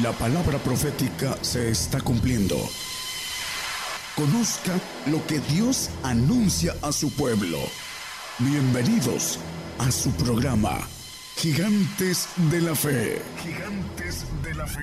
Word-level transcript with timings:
La 0.00 0.10
palabra 0.12 0.56
profética 0.56 1.36
se 1.42 1.68
está 1.68 2.00
cumpliendo. 2.00 2.56
Conozca 4.16 4.72
lo 5.10 5.20
que 5.26 5.38
Dios 5.54 5.90
anuncia 6.02 6.72
a 6.80 6.92
su 6.92 7.14
pueblo. 7.14 7.58
Bienvenidos 8.38 9.38
a 9.78 9.90
su 9.90 10.10
programa, 10.12 10.78
Gigantes 11.36 12.26
de 12.50 12.62
la 12.62 12.74
Fe. 12.74 13.18
Gigantes 13.36 14.24
de 14.42 14.54
la 14.54 14.66
Fe. 14.66 14.80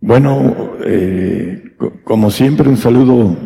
Bueno, 0.00 0.72
eh, 0.84 1.76
como 2.02 2.32
siempre, 2.32 2.68
un 2.68 2.76
saludo 2.76 3.36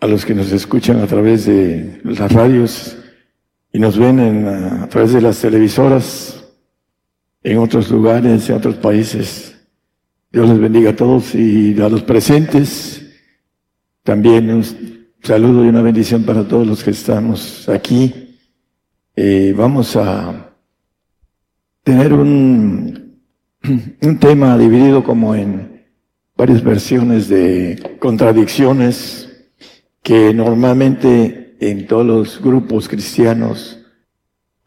a 0.00 0.06
los 0.06 0.24
que 0.24 0.34
nos 0.34 0.50
escuchan 0.52 1.02
a 1.02 1.06
través 1.06 1.44
de 1.44 2.00
las 2.02 2.32
radios 2.32 2.96
y 3.74 3.78
nos 3.78 3.98
ven 3.98 4.48
a 4.48 4.88
través 4.88 5.12
de 5.12 5.20
las 5.20 5.38
televisoras 5.38 6.41
en 7.42 7.58
otros 7.58 7.90
lugares, 7.90 8.48
en 8.48 8.56
otros 8.56 8.76
países. 8.76 9.56
Dios 10.30 10.48
les 10.48 10.58
bendiga 10.58 10.90
a 10.90 10.96
todos 10.96 11.34
y 11.34 11.78
a 11.80 11.88
los 11.88 12.02
presentes. 12.02 13.02
También 14.02 14.50
un 14.50 14.64
saludo 15.22 15.64
y 15.64 15.68
una 15.68 15.82
bendición 15.82 16.24
para 16.24 16.46
todos 16.46 16.66
los 16.66 16.82
que 16.82 16.90
estamos 16.90 17.68
aquí. 17.68 18.38
Eh, 19.14 19.52
vamos 19.56 19.94
a 19.96 20.54
tener 21.82 22.12
un, 22.12 23.20
un 24.02 24.18
tema 24.18 24.56
dividido 24.56 25.04
como 25.04 25.34
en 25.34 25.84
varias 26.36 26.62
versiones 26.62 27.28
de 27.28 27.96
contradicciones 27.98 29.28
que 30.02 30.34
normalmente 30.34 31.56
en 31.60 31.86
todos 31.86 32.06
los 32.06 32.42
grupos 32.42 32.88
cristianos 32.88 33.78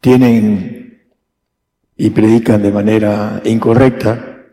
tienen 0.00 0.75
y 1.96 2.10
predican 2.10 2.62
de 2.62 2.70
manera 2.70 3.40
incorrecta 3.44 4.44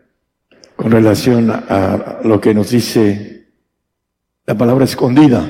con 0.76 0.90
relación 0.90 1.50
a 1.50 2.20
lo 2.24 2.40
que 2.40 2.54
nos 2.54 2.70
dice 2.70 3.48
la 4.46 4.56
palabra 4.56 4.84
escondida. 4.84 5.48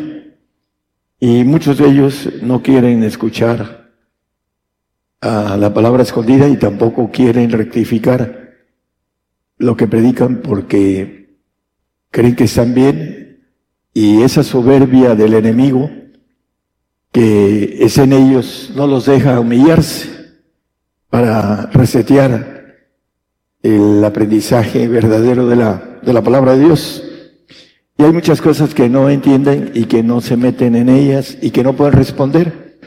Y 1.20 1.45
muchos 1.45 1.78
de 1.78 1.89
ellos 1.89 2.28
no 2.42 2.62
quieren 2.62 3.03
escuchar 3.05 3.92
a 5.20 5.56
la 5.56 5.73
palabra 5.73 6.03
escondida 6.03 6.48
y 6.48 6.56
tampoco 6.56 7.11
quieren 7.11 7.51
rectificar 7.51 8.45
lo 9.56 9.77
que 9.77 9.86
predican 9.86 10.42
porque 10.42 11.39
creen 12.11 12.36
que 12.36 12.45
están 12.45 12.75
bien 12.75 13.45
y 13.95 14.23
esa 14.23 14.42
soberbia 14.42 15.14
del 15.14 15.34
enemigo 15.34 15.91
que 17.12 17.84
es 17.84 17.97
en 17.97 18.12
ellos 18.12 18.73
no 18.75 18.86
los 18.86 19.06
deja 19.06 19.39
humillarse 19.41 20.14
para 21.15 21.67
resetear 21.67 22.75
el 23.62 24.05
aprendizaje 24.05 24.89
verdadero 24.89 25.47
de 25.47 25.55
la, 25.55 26.01
de 26.03 26.12
la 26.12 26.23
palabra 26.23 26.57
de 26.57 26.65
Dios. 26.65 27.05
Y 27.97 28.03
hay 28.03 28.12
muchas 28.12 28.41
cosas 28.41 28.75
que 28.75 28.89
no 28.89 29.09
entienden 29.09 29.70
y 29.75 29.85
que 29.85 30.03
no 30.03 30.20
se 30.20 30.37
meten 30.37 30.75
en 30.75 30.89
ellas 30.89 31.39
y 31.41 31.53
que 31.53 31.62
no 31.62 31.75
pueden 31.77 31.92
responder. 31.92 32.81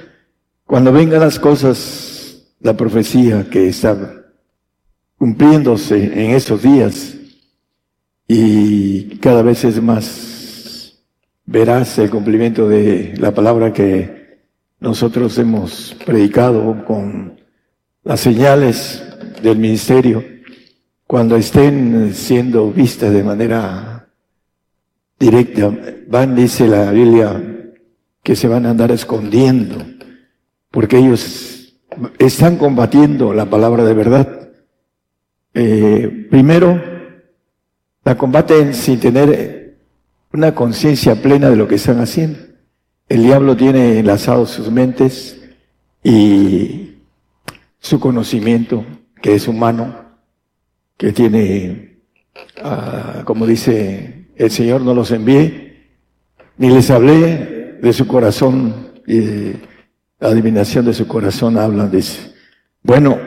Cuando 0.66 0.92
vengan 0.92 1.22
las 1.22 1.40
cosas, 1.40 2.44
la 2.60 2.76
profecía 2.76 3.50
que 3.50 3.70
está 3.70 4.26
cumpliéndose 5.18 6.26
en 6.26 6.32
esos 6.32 6.62
días 6.62 7.16
y 8.28 9.20
cada 9.20 9.42
vez 9.42 9.64
es 9.64 9.82
más 9.82 11.02
verás 11.46 11.98
el 11.98 12.10
cumplimiento 12.10 12.68
de 12.68 13.14
la 13.20 13.34
palabra 13.34 13.72
que 13.72 14.42
nosotros 14.82 15.38
hemos 15.38 15.96
predicado 16.06 16.84
con 16.84 17.47
las 18.08 18.22
señales 18.22 19.04
del 19.44 19.58
ministerio, 19.58 20.24
cuando 21.06 21.36
estén 21.36 22.14
siendo 22.14 22.72
vistas 22.72 23.12
de 23.12 23.22
manera 23.22 24.08
directa, 25.20 25.78
van, 26.08 26.34
dice 26.34 26.70
la 26.70 26.90
Biblia, 26.92 27.68
que 28.24 28.38
se 28.38 28.48
van 28.48 28.66
a 28.66 28.70
andar 28.70 28.92
escondiendo, 28.92 29.86
porque 30.72 31.00
ellos 31.00 31.76
están 32.18 32.56
combatiendo 32.56 33.34
la 33.34 33.50
palabra 33.50 33.84
de 33.84 33.94
verdad. 33.94 34.52
Eh, 35.54 36.28
primero, 36.30 36.82
la 38.06 38.18
combaten 38.18 38.74
sin 38.74 39.02
tener 39.02 39.80
una 40.32 40.56
conciencia 40.56 41.22
plena 41.22 41.50
de 41.50 41.58
lo 41.58 41.68
que 41.68 41.76
están 41.76 42.00
haciendo. 42.00 42.40
El 43.10 43.24
diablo 43.24 43.58
tiene 43.58 44.00
enlazados 44.00 44.52
sus 44.52 44.72
mentes 44.72 45.42
y 46.06 46.97
su 47.80 48.00
conocimiento, 48.00 48.86
que 49.22 49.36
es 49.36 49.48
humano, 49.48 49.96
que 50.98 51.12
tiene, 51.12 52.00
ah, 52.64 53.22
como 53.26 53.46
dice 53.46 54.30
el 54.36 54.52
Señor, 54.52 54.82
no 54.82 54.94
los 54.94 55.12
envié, 55.12 55.90
ni 56.58 56.70
les 56.70 56.90
hablé 56.90 57.78
de 57.82 57.94
su 57.94 58.08
corazón, 58.08 58.92
y 59.06 59.54
la 60.20 60.30
adivinación 60.30 60.86
de 60.86 60.94
su 60.94 61.08
corazón 61.08 61.58
hablan, 61.58 61.92
dice. 61.92 62.34
Bueno, 62.84 63.18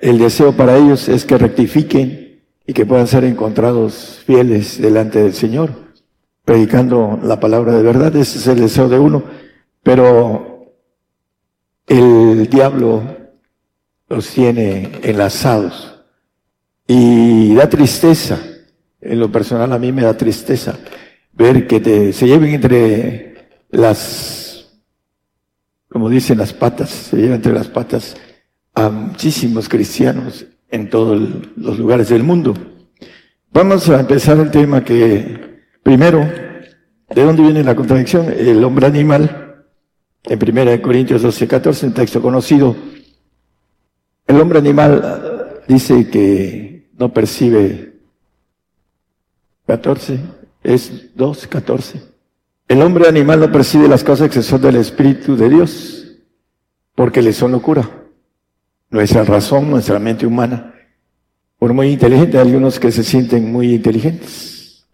el 0.00 0.18
deseo 0.18 0.52
para 0.52 0.76
ellos 0.76 1.08
es 1.08 1.24
que 1.24 1.38
rectifiquen 1.38 2.42
y 2.66 2.72
que 2.72 2.86
puedan 2.86 3.06
ser 3.06 3.24
encontrados 3.24 4.22
fieles 4.26 4.80
delante 4.80 5.22
del 5.22 5.34
Señor, 5.34 5.70
predicando 6.44 7.18
la 7.22 7.38
palabra 7.38 7.72
de 7.72 7.82
verdad, 7.82 8.14
ese 8.16 8.38
es 8.38 8.46
el 8.46 8.60
deseo 8.60 8.88
de 8.88 8.98
uno, 8.98 9.22
pero 9.82 10.74
el 11.86 12.48
diablo 12.48 13.19
los 14.10 14.28
tiene 14.28 14.90
enlazados. 15.02 16.02
Y 16.86 17.54
da 17.54 17.68
tristeza, 17.68 18.38
en 19.00 19.20
lo 19.20 19.30
personal 19.30 19.72
a 19.72 19.78
mí 19.78 19.92
me 19.92 20.02
da 20.02 20.16
tristeza, 20.16 20.76
ver 21.32 21.66
que 21.66 21.80
te, 21.80 22.12
se 22.12 22.26
lleven 22.26 22.52
entre 22.52 23.62
las, 23.70 24.68
como 25.88 26.10
dicen 26.10 26.38
las 26.38 26.52
patas, 26.52 26.90
se 26.90 27.16
llevan 27.16 27.36
entre 27.36 27.52
las 27.52 27.68
patas 27.68 28.16
a 28.74 28.90
muchísimos 28.90 29.68
cristianos 29.68 30.44
en 30.68 30.90
todos 30.90 31.18
los 31.56 31.78
lugares 31.78 32.08
del 32.08 32.24
mundo. 32.24 32.54
Vamos 33.52 33.88
a 33.88 34.00
empezar 34.00 34.38
el 34.38 34.50
tema 34.50 34.84
que, 34.84 35.60
primero, 35.84 36.28
¿de 37.08 37.24
dónde 37.24 37.42
viene 37.42 37.62
la 37.62 37.76
contradicción? 37.76 38.32
El 38.36 38.62
hombre 38.64 38.86
animal, 38.86 39.64
en 40.24 40.58
1 40.58 40.82
Corintios 40.82 41.22
12, 41.22 41.46
14, 41.46 41.86
un 41.86 41.94
texto 41.94 42.20
conocido, 42.20 42.76
el 44.30 44.40
hombre 44.40 44.60
animal 44.60 45.02
ah, 45.04 45.62
dice 45.66 46.08
que 46.08 46.88
no 46.96 47.12
percibe 47.12 47.94
14, 49.66 50.20
es 50.62 51.14
2, 51.16 51.46
14. 51.48 52.00
El 52.68 52.82
hombre 52.82 53.08
animal 53.08 53.40
no 53.40 53.50
percibe 53.50 53.88
las 53.88 54.04
cosas 54.04 54.30
que 54.30 54.42
son 54.42 54.60
del 54.62 54.76
Espíritu 54.76 55.36
de 55.36 55.48
Dios, 55.48 56.16
porque 56.94 57.22
le 57.22 57.32
son 57.32 57.52
locura. 57.52 57.88
Nuestra 58.90 59.24
razón, 59.24 59.68
nuestra 59.68 59.98
mente 59.98 60.26
humana, 60.26 60.74
por 61.58 61.72
muy 61.72 61.88
inteligente, 61.88 62.38
hay 62.38 62.46
algunos 62.46 62.78
que 62.78 62.92
se 62.92 63.02
sienten 63.02 63.50
muy 63.50 63.74
inteligentes, 63.74 64.86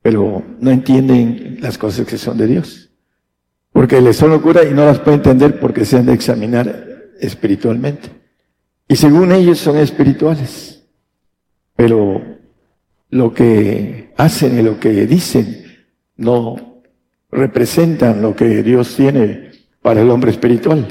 pero 0.00 0.42
no 0.58 0.70
entienden 0.70 1.58
las 1.60 1.76
cosas 1.76 2.06
que 2.06 2.16
son 2.16 2.38
de 2.38 2.46
Dios, 2.46 2.90
porque 3.72 4.00
les 4.00 4.16
son 4.16 4.30
locura 4.30 4.64
y 4.64 4.72
no 4.72 4.86
las 4.86 4.98
pueden 5.00 5.20
entender 5.20 5.60
porque 5.60 5.84
se 5.84 5.98
han 5.98 6.06
de 6.06 6.14
examinar 6.14 6.86
espiritualmente. 7.20 8.19
Y 8.90 8.96
según 8.96 9.30
ellos 9.30 9.60
son 9.60 9.76
espirituales. 9.76 10.84
Pero 11.76 12.20
lo 13.10 13.32
que 13.32 14.12
hacen 14.16 14.58
y 14.58 14.62
lo 14.62 14.80
que 14.80 15.06
dicen 15.06 15.64
no 16.16 16.82
representan 17.30 18.20
lo 18.20 18.34
que 18.34 18.64
Dios 18.64 18.96
tiene 18.96 19.52
para 19.80 20.00
el 20.00 20.10
hombre 20.10 20.32
espiritual. 20.32 20.88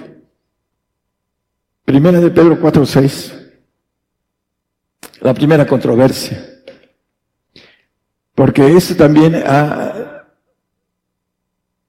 Primera 1.84 2.22
de 2.22 2.31
Pedro 2.31 2.57
4:6. 2.61 3.34
La 5.19 5.34
primera 5.34 5.67
controversia. 5.67 6.41
Porque 8.34 8.78
esto 8.78 8.95
también 8.95 9.43
ha, 9.45 10.23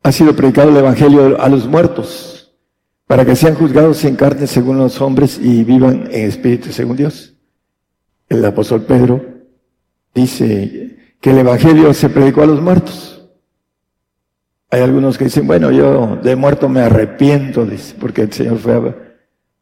ha 0.02 0.10
sido 0.10 0.34
predicado 0.34 0.70
el 0.70 0.76
Evangelio 0.76 1.40
a 1.40 1.48
los 1.48 1.68
muertos 1.68 2.29
para 3.10 3.24
que 3.24 3.34
sean 3.34 3.56
juzgados 3.56 4.04
en 4.04 4.14
carne 4.14 4.46
según 4.46 4.78
los 4.78 5.00
hombres 5.00 5.36
y 5.42 5.64
vivan 5.64 6.08
en 6.12 6.28
espíritu 6.28 6.70
según 6.70 6.96
Dios. 6.96 7.34
El 8.28 8.44
apóstol 8.44 8.82
Pedro 8.82 9.20
dice 10.14 11.16
que 11.20 11.30
el 11.30 11.38
Evangelio 11.38 11.92
se 11.92 12.08
predicó 12.08 12.42
a 12.42 12.46
los 12.46 12.62
muertos. 12.62 13.28
Hay 14.70 14.82
algunos 14.82 15.18
que 15.18 15.24
dicen, 15.24 15.44
bueno, 15.44 15.72
yo 15.72 16.20
de 16.22 16.36
muerto 16.36 16.68
me 16.68 16.82
arrepiento, 16.82 17.66
dice, 17.66 17.96
porque 17.98 18.22
el 18.22 18.32
Señor 18.32 18.58
fue 18.58 18.94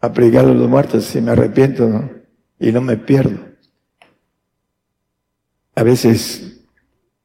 a, 0.02 0.12
predicar 0.12 0.44
a 0.44 0.52
los 0.52 0.68
muertos 0.68 1.16
y 1.16 1.22
me 1.22 1.30
arrepiento 1.30 1.88
¿no? 1.88 2.10
y 2.60 2.70
no 2.70 2.82
me 2.82 2.98
pierdo. 2.98 3.40
A 5.74 5.82
veces 5.82 6.66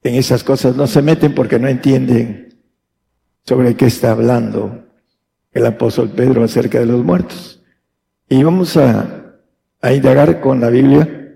en 0.02 0.16
esas 0.16 0.42
cosas 0.46 0.78
no 0.78 0.88
se 0.88 1.02
meten 1.02 1.36
porque 1.36 1.60
no 1.60 1.68
entienden 1.68 2.62
sobre 3.44 3.76
qué 3.76 3.88
está 3.88 4.12
hablando 4.12 4.83
el 5.54 5.66
apóstol 5.66 6.10
Pedro 6.10 6.44
acerca 6.44 6.80
de 6.80 6.86
los 6.86 7.04
muertos. 7.04 7.62
Y 8.30 8.44
vamos 8.44 8.76
a, 8.78 9.36
a 9.82 9.94
indagar 9.94 10.40
con 10.42 10.60
la 10.60 10.70
Biblia 10.70 11.36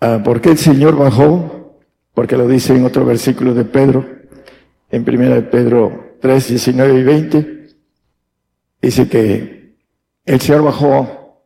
ah, 0.00 0.20
por 0.24 0.40
qué 0.40 0.50
el 0.50 0.58
Señor 0.58 0.96
bajó, 0.96 1.80
porque 2.14 2.36
lo 2.36 2.46
dice 2.46 2.76
en 2.76 2.84
otro 2.84 3.04
versículo 3.04 3.54
de 3.54 3.64
Pedro, 3.64 4.06
en 4.90 5.04
primera 5.04 5.34
de 5.34 5.42
Pedro 5.42 6.16
3, 6.20 6.48
19 6.48 7.00
y 7.00 7.02
20, 7.02 7.68
dice 8.80 9.08
que 9.08 9.76
el 10.24 10.40
Señor 10.40 10.62
bajó 10.62 11.42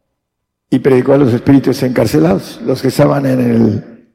y 0.71 0.79
predicó 0.79 1.13
a 1.13 1.19
los 1.19 1.33
espíritus 1.33 1.83
encarcelados, 1.83 2.61
los 2.65 2.81
que 2.81 2.89
estaban 2.89 3.27
en 3.27 3.41
el, 3.41 4.07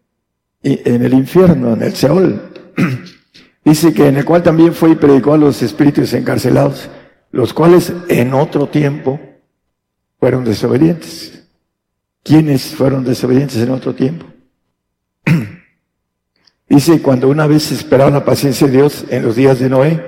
en 0.64 1.06
el 1.06 1.14
infierno, 1.14 1.74
en 1.74 1.84
el 1.84 1.94
Seol. 1.94 2.42
Dice 3.64 3.94
que 3.94 4.08
en 4.08 4.18
el 4.18 4.26
cual 4.26 4.44
también 4.44 4.74
fue 4.74 4.92
y 4.92 4.96
predicó 4.96 5.34
a 5.34 5.38
los 5.38 5.62
espíritus 5.62 6.14
encarcelados, 6.14 6.90
los 7.32 7.54
cuales 7.54 7.94
en 8.10 8.34
otro 8.34 8.68
tiempo 8.68 9.20
fueron 10.20 10.44
desobedientes. 10.44 11.44
¿Quiénes 12.24 12.76
fueron 12.76 13.04
desobedientes 13.04 13.58
en 13.58 13.72
otro 13.72 13.96
tiempo? 13.96 14.26
Dice, 16.70 17.02
cuando 17.02 17.30
una 17.30 17.48
vez 17.48 17.72
esperaba 17.72 18.10
la 18.10 18.26
paciencia 18.26 18.68
de 18.68 18.74
Dios 18.74 19.06
en 19.10 19.24
los 19.24 19.36
días 19.36 19.60
de 19.60 19.70
Noé, 19.70 20.04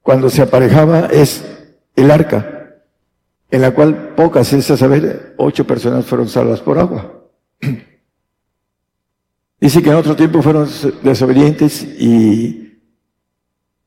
cuando 0.00 0.30
se 0.30 0.40
aparejaba 0.40 1.06
es 1.06 1.44
el 1.96 2.10
arca, 2.10 2.80
en 3.50 3.60
la 3.60 3.72
cual 3.72 4.14
pocas, 4.14 4.52
es 4.52 4.70
a 4.70 4.76
saber, 4.76 5.34
ocho 5.36 5.66
personas 5.66 6.06
fueron 6.06 6.28
salvas 6.28 6.60
por 6.60 6.78
agua. 6.78 7.24
Dice 9.60 9.82
que 9.82 9.90
en 9.90 9.96
otro 9.96 10.16
tiempo 10.16 10.40
fueron 10.40 10.68
desobedientes 11.02 11.82
y 11.82 12.80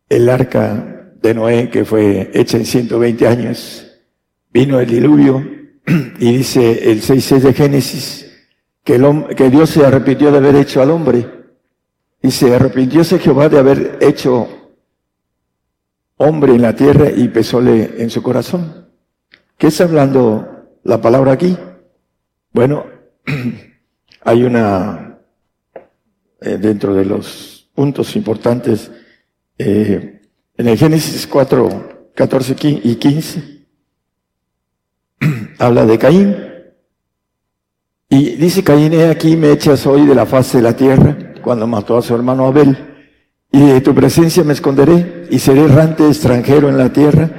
el 0.10 0.30
arca 0.30 1.01
de 1.22 1.34
Noé, 1.34 1.70
que 1.70 1.86
fue 1.86 2.32
hecha 2.34 2.58
en 2.58 2.66
120 2.66 3.28
años, 3.28 3.88
vino 4.52 4.80
el 4.80 4.90
diluvio 4.90 5.46
y 6.20 6.38
dice 6.38 6.92
el 6.92 7.02
6.6 7.02 7.40
de 7.40 7.54
Génesis, 7.54 8.32
que, 8.84 8.96
el, 8.96 9.36
que 9.36 9.50
Dios 9.50 9.70
se 9.70 9.86
arrepintió 9.86 10.32
de 10.32 10.38
haber 10.38 10.56
hecho 10.56 10.82
al 10.82 10.92
hombre. 10.92 11.42
Y 12.24 12.30
se 12.30 12.54
arrepintióse 12.54 13.20
Jehová 13.20 13.50
de 13.50 13.58
haber 13.58 13.98
hecho 14.02 14.48
hombre 16.18 16.54
en 16.54 16.62
la 16.62 16.76
tierra 16.76 17.10
y 17.10 17.28
pesóle 17.30 17.96
en 17.98 18.10
su 18.12 18.22
corazón. 18.22 18.90
¿Qué 19.58 19.68
está 19.68 19.86
hablando 19.86 20.68
la 20.84 21.02
palabra 21.02 21.32
aquí? 21.32 21.58
Bueno, 22.54 22.86
hay 24.22 24.44
una, 24.44 25.20
eh, 26.42 26.58
dentro 26.58 26.94
de 26.94 27.06
los 27.06 27.70
puntos 27.74 28.16
importantes, 28.16 28.92
eh, 29.58 30.21
en 30.62 30.68
el 30.68 30.78
Génesis 30.78 31.26
4, 31.26 32.12
14 32.14 32.56
y 32.84 32.96
15, 32.96 33.66
habla 35.58 35.88
de 35.88 35.98
Caín. 35.98 36.38
Y 38.08 38.36
dice 38.36 38.64
Caín, 38.64 38.94
he 38.94 39.10
aquí 39.10 39.36
me 39.36 39.52
echas 39.52 39.88
hoy 39.88 40.06
de 40.06 40.14
la 40.14 40.28
faz 40.28 40.54
de 40.54 40.62
la 40.62 40.76
tierra, 40.76 41.34
cuando 41.42 41.66
mató 41.66 41.98
a 41.98 42.04
su 42.04 42.14
hermano 42.14 42.46
Abel. 42.46 42.78
Y 43.52 43.60
de 43.60 43.82
tu 43.82 43.96
presencia 43.96 44.44
me 44.44 44.54
esconderé 44.54 45.26
y 45.32 45.40
seré 45.40 45.62
errante 45.62 46.08
extranjero 46.08 46.70
en 46.70 46.78
la 46.78 46.94
tierra 46.94 47.32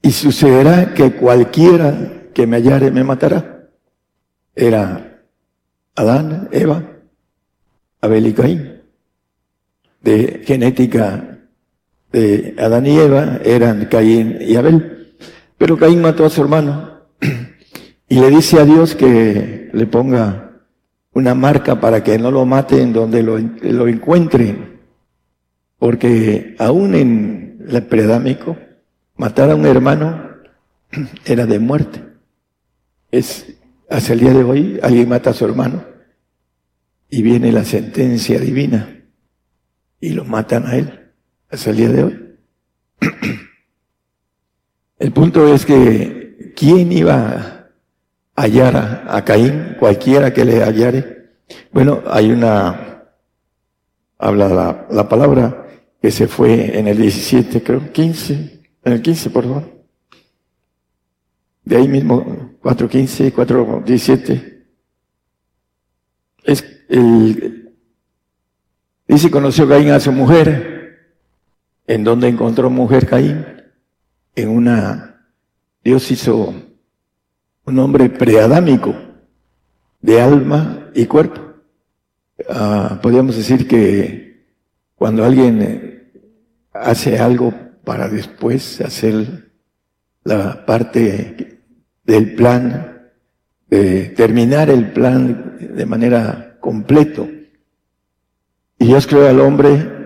y 0.00 0.10
sucederá 0.10 0.94
que 0.94 1.12
cualquiera 1.12 2.30
que 2.32 2.46
me 2.46 2.56
hallare 2.56 2.90
me 2.90 3.04
matará. 3.04 3.68
Era 4.56 5.20
Adán, 5.94 6.48
Eva, 6.52 6.82
Abel 8.00 8.28
y 8.28 8.32
Caín. 8.32 8.80
De 10.00 10.42
genética 10.46 11.31
de 12.12 12.54
Adán 12.58 12.86
y 12.86 12.98
Eva 12.98 13.40
eran 13.44 13.86
Caín 13.86 14.38
y 14.40 14.56
Abel. 14.56 15.14
Pero 15.58 15.78
Caín 15.78 16.02
mató 16.02 16.24
a 16.24 16.30
su 16.30 16.42
hermano 16.42 17.00
y 18.08 18.20
le 18.20 18.30
dice 18.30 18.60
a 18.60 18.64
Dios 18.64 18.94
que 18.94 19.70
le 19.72 19.86
ponga 19.86 20.60
una 21.12 21.34
marca 21.34 21.80
para 21.80 22.02
que 22.04 22.18
no 22.18 22.30
lo 22.30 22.44
mate 22.44 22.80
en 22.80 22.92
donde 22.92 23.22
lo, 23.22 23.38
lo 23.38 23.88
encuentre. 23.88 24.80
Porque 25.78 26.54
aún 26.58 26.94
en 26.94 27.64
el 27.68 27.82
predámico, 27.84 28.56
matar 29.16 29.50
a 29.50 29.56
un 29.56 29.66
hermano 29.66 30.30
era 31.24 31.46
de 31.46 31.58
muerte. 31.58 32.02
Es, 33.10 33.56
hasta 33.88 34.12
el 34.12 34.20
día 34.20 34.32
de 34.32 34.44
hoy, 34.44 34.80
alguien 34.82 35.08
mata 35.08 35.30
a 35.30 35.34
su 35.34 35.44
hermano 35.44 35.84
y 37.08 37.22
viene 37.22 37.52
la 37.52 37.64
sentencia 37.64 38.38
divina 38.38 39.04
y 40.00 40.10
lo 40.10 40.24
matan 40.24 40.66
a 40.66 40.76
él 40.76 41.01
hasta 41.52 41.70
el 41.70 41.76
día 41.76 41.88
de 41.88 42.02
hoy. 42.04 42.36
El 44.98 45.12
punto 45.12 45.52
es 45.52 45.66
que, 45.66 46.52
¿quién 46.56 46.90
iba 46.92 47.62
hallara 48.34 49.04
a 49.08 49.24
Caín, 49.24 49.76
cualquiera 49.78 50.32
que 50.32 50.44
le 50.44 50.62
hallare. 50.62 51.30
Bueno, 51.72 52.02
hay 52.06 52.30
una, 52.30 53.04
habla 54.18 54.48
la, 54.48 54.86
la 54.90 55.08
palabra 55.08 55.66
que 56.00 56.10
se 56.10 56.26
fue 56.26 56.78
en 56.78 56.88
el 56.88 56.96
17, 56.96 57.62
creo, 57.62 57.92
15, 57.92 58.62
en 58.84 58.92
el 58.92 59.02
15, 59.02 59.30
por 59.30 59.44
favor. 59.44 59.84
De 61.64 61.76
ahí 61.76 61.86
mismo, 61.86 62.56
4.15, 62.62 63.32
4.17. 63.32 64.64
Es 66.44 66.64
el, 66.88 67.74
dice, 69.06 69.30
conoció 69.30 69.68
Caín 69.68 69.90
a 69.90 70.00
su 70.00 70.10
mujer. 70.10 70.81
¿En 71.86 72.04
donde 72.04 72.28
encontró 72.28 72.70
mujer 72.70 73.06
Caín? 73.06 73.44
En 74.34 74.48
una, 74.48 75.26
Dios 75.82 76.10
hizo 76.10 76.54
un 77.64 77.78
hombre 77.78 78.08
preadámico, 78.08 78.94
de 80.00 80.20
alma 80.20 80.90
y 80.94 81.06
cuerpo. 81.06 81.40
Ah, 82.48 82.98
podríamos 83.02 83.36
decir 83.36 83.68
que 83.68 84.46
cuando 84.94 85.24
alguien 85.24 85.62
eh, 85.62 86.12
hace 86.72 87.18
algo 87.18 87.52
para 87.84 88.08
después 88.08 88.80
hacer 88.80 89.52
la 90.24 90.64
parte 90.64 91.60
del 92.04 92.34
plan, 92.34 93.10
de 93.68 94.10
terminar 94.10 94.70
el 94.70 94.92
plan 94.92 95.56
de 95.58 95.86
manera 95.86 96.58
completo. 96.60 97.28
Y 98.78 98.86
Dios 98.86 99.06
creó 99.06 99.28
al 99.28 99.40
hombre 99.40 100.01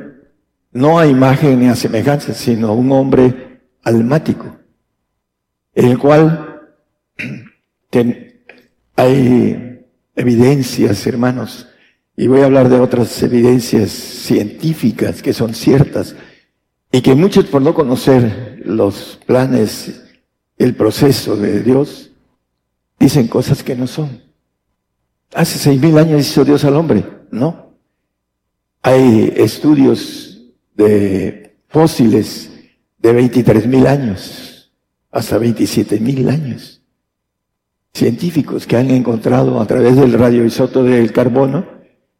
no 0.76 0.99
a 0.99 1.06
imagen 1.06 1.61
ni 1.61 1.69
a 1.69 1.75
semejanza, 1.75 2.34
sino 2.34 2.75
un 2.75 2.93
hombre 2.93 3.61
almático, 3.82 4.56
el 5.75 5.99
cual 5.99 6.69
hay 8.97 9.87
evidencias, 10.14 11.06
hermanos, 11.06 11.66
y 12.14 12.26
voy 12.26 12.40
a 12.40 12.45
hablar 12.45 12.68
de 12.68 12.78
otras 12.78 13.23
evidencias 13.23 13.90
científicas 13.90 15.23
que 15.23 15.33
son 15.33 15.54
ciertas 15.54 16.14
y 16.92 17.00
que 17.00 17.14
muchos 17.14 17.47
por 17.47 17.62
no 17.62 17.73
conocer 17.73 18.62
los 18.64 19.18
planes, 19.26 20.02
el 20.59 20.75
proceso 20.75 21.37
de 21.37 21.62
Dios, 21.62 22.11
dicen 22.99 23.28
cosas 23.28 23.62
que 23.62 23.76
no 23.76 23.87
son. 23.87 24.23
Hace 25.35 25.59
seis 25.59 25.80
mil 25.80 25.97
años 25.99 26.21
hizo 26.21 26.45
Dios 26.45 26.64
al 26.64 26.76
hombre, 26.76 27.04
¿no? 27.30 27.73
Hay 28.83 29.33
estudios 29.37 30.25
de 30.76 31.56
fósiles 31.68 32.50
de 32.99 33.12
23 33.12 33.66
mil 33.66 33.87
años 33.87 34.73
hasta 35.11 35.38
27 35.38 35.99
mil 36.00 36.28
años 36.28 36.83
científicos 37.97 38.66
que 38.66 38.76
han 38.76 38.90
encontrado 38.90 39.61
a 39.61 39.66
través 39.66 39.97
del 39.97 40.12
radioisoto 40.12 40.85
del 40.85 41.12
carbono, 41.12 41.66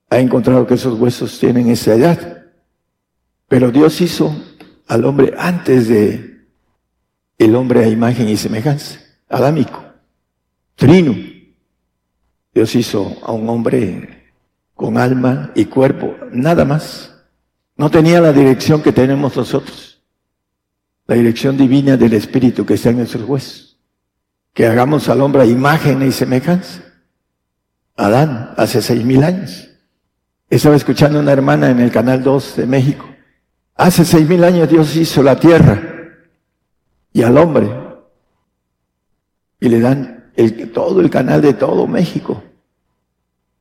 ha 0.08 0.18
encontrado 0.18 0.66
que 0.66 0.75
esos 0.75 0.98
huesos 0.98 1.38
tienen 1.38 1.68
esa 1.68 1.94
edad. 1.94 2.44
Pero 3.46 3.70
Dios 3.70 4.00
hizo 4.00 4.34
al 4.88 5.04
hombre 5.04 5.34
antes 5.36 5.88
de 5.88 6.46
el 7.38 7.54
hombre 7.54 7.84
a 7.84 7.88
imagen 7.88 8.28
y 8.28 8.36
semejanza, 8.38 9.00
adámico, 9.28 9.84
trino. 10.75 11.14
Dios 12.54 12.75
hizo 12.75 13.14
a 13.22 13.32
un 13.32 13.46
hombre 13.50 14.32
con 14.75 14.96
alma 14.96 15.52
y 15.54 15.66
cuerpo, 15.66 16.14
nada 16.32 16.64
más. 16.64 17.15
No 17.76 17.90
tenía 17.90 18.21
la 18.21 18.33
dirección 18.33 18.83
que 18.83 18.92
tenemos 18.92 19.37
nosotros, 19.37 20.02
la 21.06 21.16
dirección 21.16 21.56
divina 21.56 21.97
del 21.97 22.14
Espíritu 22.14 22.64
que 22.64 22.75
está 22.75 22.90
en 22.90 22.99
nuestros 22.99 23.28
huesos 23.28 23.66
que 24.56 24.66
hagamos 24.66 25.11
al 25.11 25.21
hombre 25.21 25.45
imagen 25.47 26.00
y 26.00 26.11
semejanza. 26.11 26.80
Adán, 27.95 28.54
hace 28.56 28.80
seis 28.80 29.04
mil 29.04 29.23
años. 29.23 29.68
Estaba 30.49 30.76
escuchando 30.76 31.21
una 31.21 31.30
hermana 31.30 31.68
en 31.68 31.78
el 31.78 31.90
Canal 31.90 32.23
2 32.23 32.56
de 32.56 32.66
México. 32.66 33.04
Hace 33.75 34.06
seis 34.06 34.26
mil 34.26 34.42
años 34.42 34.71
Dios 34.71 34.97
hizo 34.97 35.23
la 35.23 35.38
tierra 35.38 35.83
y 37.12 37.23
al 37.23 37.37
hombre. 37.37 37.68
Y 39.61 39.68
le 39.68 39.78
dan 39.80 40.30
el, 40.37 40.73
todo 40.73 41.02
el 41.02 41.11
canal 41.11 41.42
de 41.42 41.52
todo 41.52 41.87
México 41.87 42.42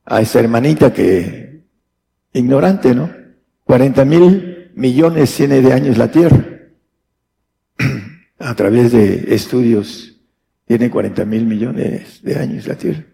a 0.06 0.22
esa 0.22 0.40
hermanita 0.40 0.94
que, 0.94 1.62
ignorante, 2.32 2.94
¿no? 2.94 3.10
40 3.66 4.04
mil 4.04 4.70
millones 4.74 5.36
tiene 5.36 5.60
de 5.60 5.72
años 5.72 5.98
la 5.98 6.10
tierra 6.10 6.44
a 8.38 8.54
través 8.54 8.92
de 8.92 9.34
estudios 9.34 10.16
tiene 10.66 10.90
40 10.90 11.24
mil 11.24 11.46
millones 11.46 12.22
de 12.22 12.38
años 12.38 12.66
la 12.66 12.74
Tierra. 12.76 13.04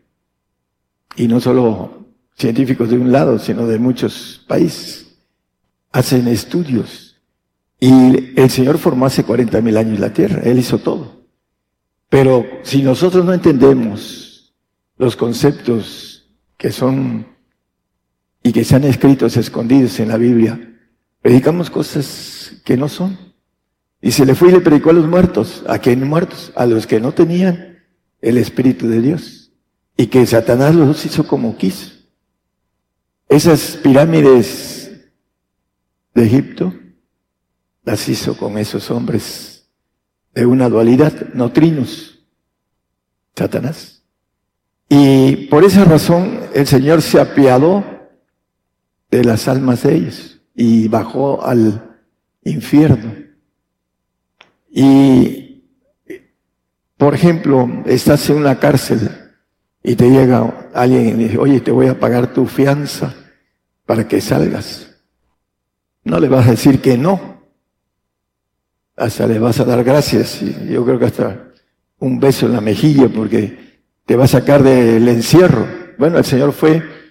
y 1.17 1.29
no 1.29 1.39
solo 1.41 2.07
científicos 2.35 2.89
de 2.89 2.97
un 2.97 3.13
lado, 3.13 3.39
sino 3.39 3.67
de 3.67 3.79
muchos 3.79 4.43
países, 4.49 5.19
hacen 5.93 6.27
estudios. 6.29 7.21
Y 7.79 8.41
el 8.41 8.49
Señor 8.49 8.79
formó 8.79 9.05
hace 9.07 9.23
40 9.23 9.61
mil 9.61 9.77
años 9.77 10.01
la 10.01 10.13
tierra, 10.13 10.41
Él 10.45 10.59
hizo 10.59 10.79
todo. 10.79 11.27
Pero 12.09 12.47
si 12.63 12.83
nosotros 12.83 13.25
no 13.25 13.35
entendemos 13.35 14.55
los 14.97 15.15
conceptos 15.15 16.31
que 16.57 16.73
son 16.73 17.27
y 18.43 18.53
que 18.53 18.65
se 18.65 18.77
han 18.77 18.85
escrito 18.85 19.27
escondidos 19.27 20.01
en 20.01 20.09
la 20.09 20.17
Biblia, 20.17 20.79
predicamos 21.21 21.71
cosas 21.71 22.61
que 22.65 22.77
no 22.77 22.89
son. 22.89 23.17
Y 24.01 24.11
se 24.11 24.27
le 24.27 24.35
fue 24.35 24.49
y 24.49 24.53
le 24.53 24.61
predicó 24.61 24.91
a 24.91 24.95
los 24.95 25.07
muertos. 25.07 25.63
¿A 25.69 25.79
quién 25.79 26.07
muertos? 26.09 26.53
A 26.57 26.67
los 26.67 26.87
que 26.87 27.01
no 27.01 27.13
tenían 27.13 27.79
el 28.21 28.37
Espíritu 28.37 28.89
de 28.89 29.01
Dios. 29.01 29.53
Y 29.97 30.07
que 30.09 30.27
Satanás 30.27 30.75
los 30.75 31.07
hizo 31.07 31.27
como 31.27 31.57
quiso. 31.57 31.93
Esas 33.29 33.77
pirámides 33.77 34.91
de 36.15 36.25
Egipto 36.25 36.75
las 37.85 38.09
hizo 38.09 38.37
con 38.37 38.59
esos 38.59 38.91
hombres 38.91 39.69
de 40.35 40.47
una 40.47 40.69
dualidad, 40.69 41.13
no 41.35 41.53
trinos, 41.53 42.19
Satanás. 43.35 44.03
Y 44.89 45.47
por 45.47 45.65
esa 45.65 45.85
razón 45.85 46.41
el 46.55 46.67
Señor 46.67 47.03
se 47.03 47.21
apiadó 47.21 47.92
de 49.13 49.25
las 49.25 49.47
almas 49.47 49.83
de 49.83 49.95
ellos 49.95 50.41
y 50.55 50.89
bajó 50.89 51.45
al 51.45 51.99
infierno. 52.45 53.15
Y, 54.71 55.65
por 56.97 57.15
ejemplo, 57.15 57.69
estás 57.85 58.29
en 58.31 58.39
una 58.39 58.59
cárcel 58.59 59.11
y 59.83 59.97
te 59.97 60.09
llega 60.09 60.71
alguien 60.73 61.21
y 61.21 61.25
dice, 61.25 61.37
oye, 61.37 61.61
te 61.61 61.71
voy 61.71 61.89
a 61.89 62.01
pagar 62.01 62.33
tu 62.33 62.47
fianza 62.47 63.15
para 63.85 64.09
que 64.09 64.23
salgas. 64.23 64.89
No 66.05 66.19
le 66.19 66.29
vas 66.29 66.47
a 66.47 66.53
decir 66.53 66.81
que 66.81 66.97
no. 66.97 67.43
Hasta 68.97 69.27
le 69.27 69.39
vas 69.39 69.61
a 69.61 69.65
dar 69.65 69.85
gracias. 69.85 70.41
Y 70.41 70.73
yo 70.73 70.85
creo 70.87 70.99
que 70.99 71.07
hasta 71.07 71.53
un 71.99 72.19
beso 72.19 72.47
en 72.47 72.55
la 72.55 72.63
mejilla 72.63 73.11
porque 73.11 73.83
te 74.07 74.17
va 74.17 74.25
a 74.25 74.29
sacar 74.29 74.63
del 74.63 75.07
encierro. 75.07 75.67
Bueno, 75.99 76.17
el 76.17 76.25
Señor 76.25 76.53
fue 76.53 77.02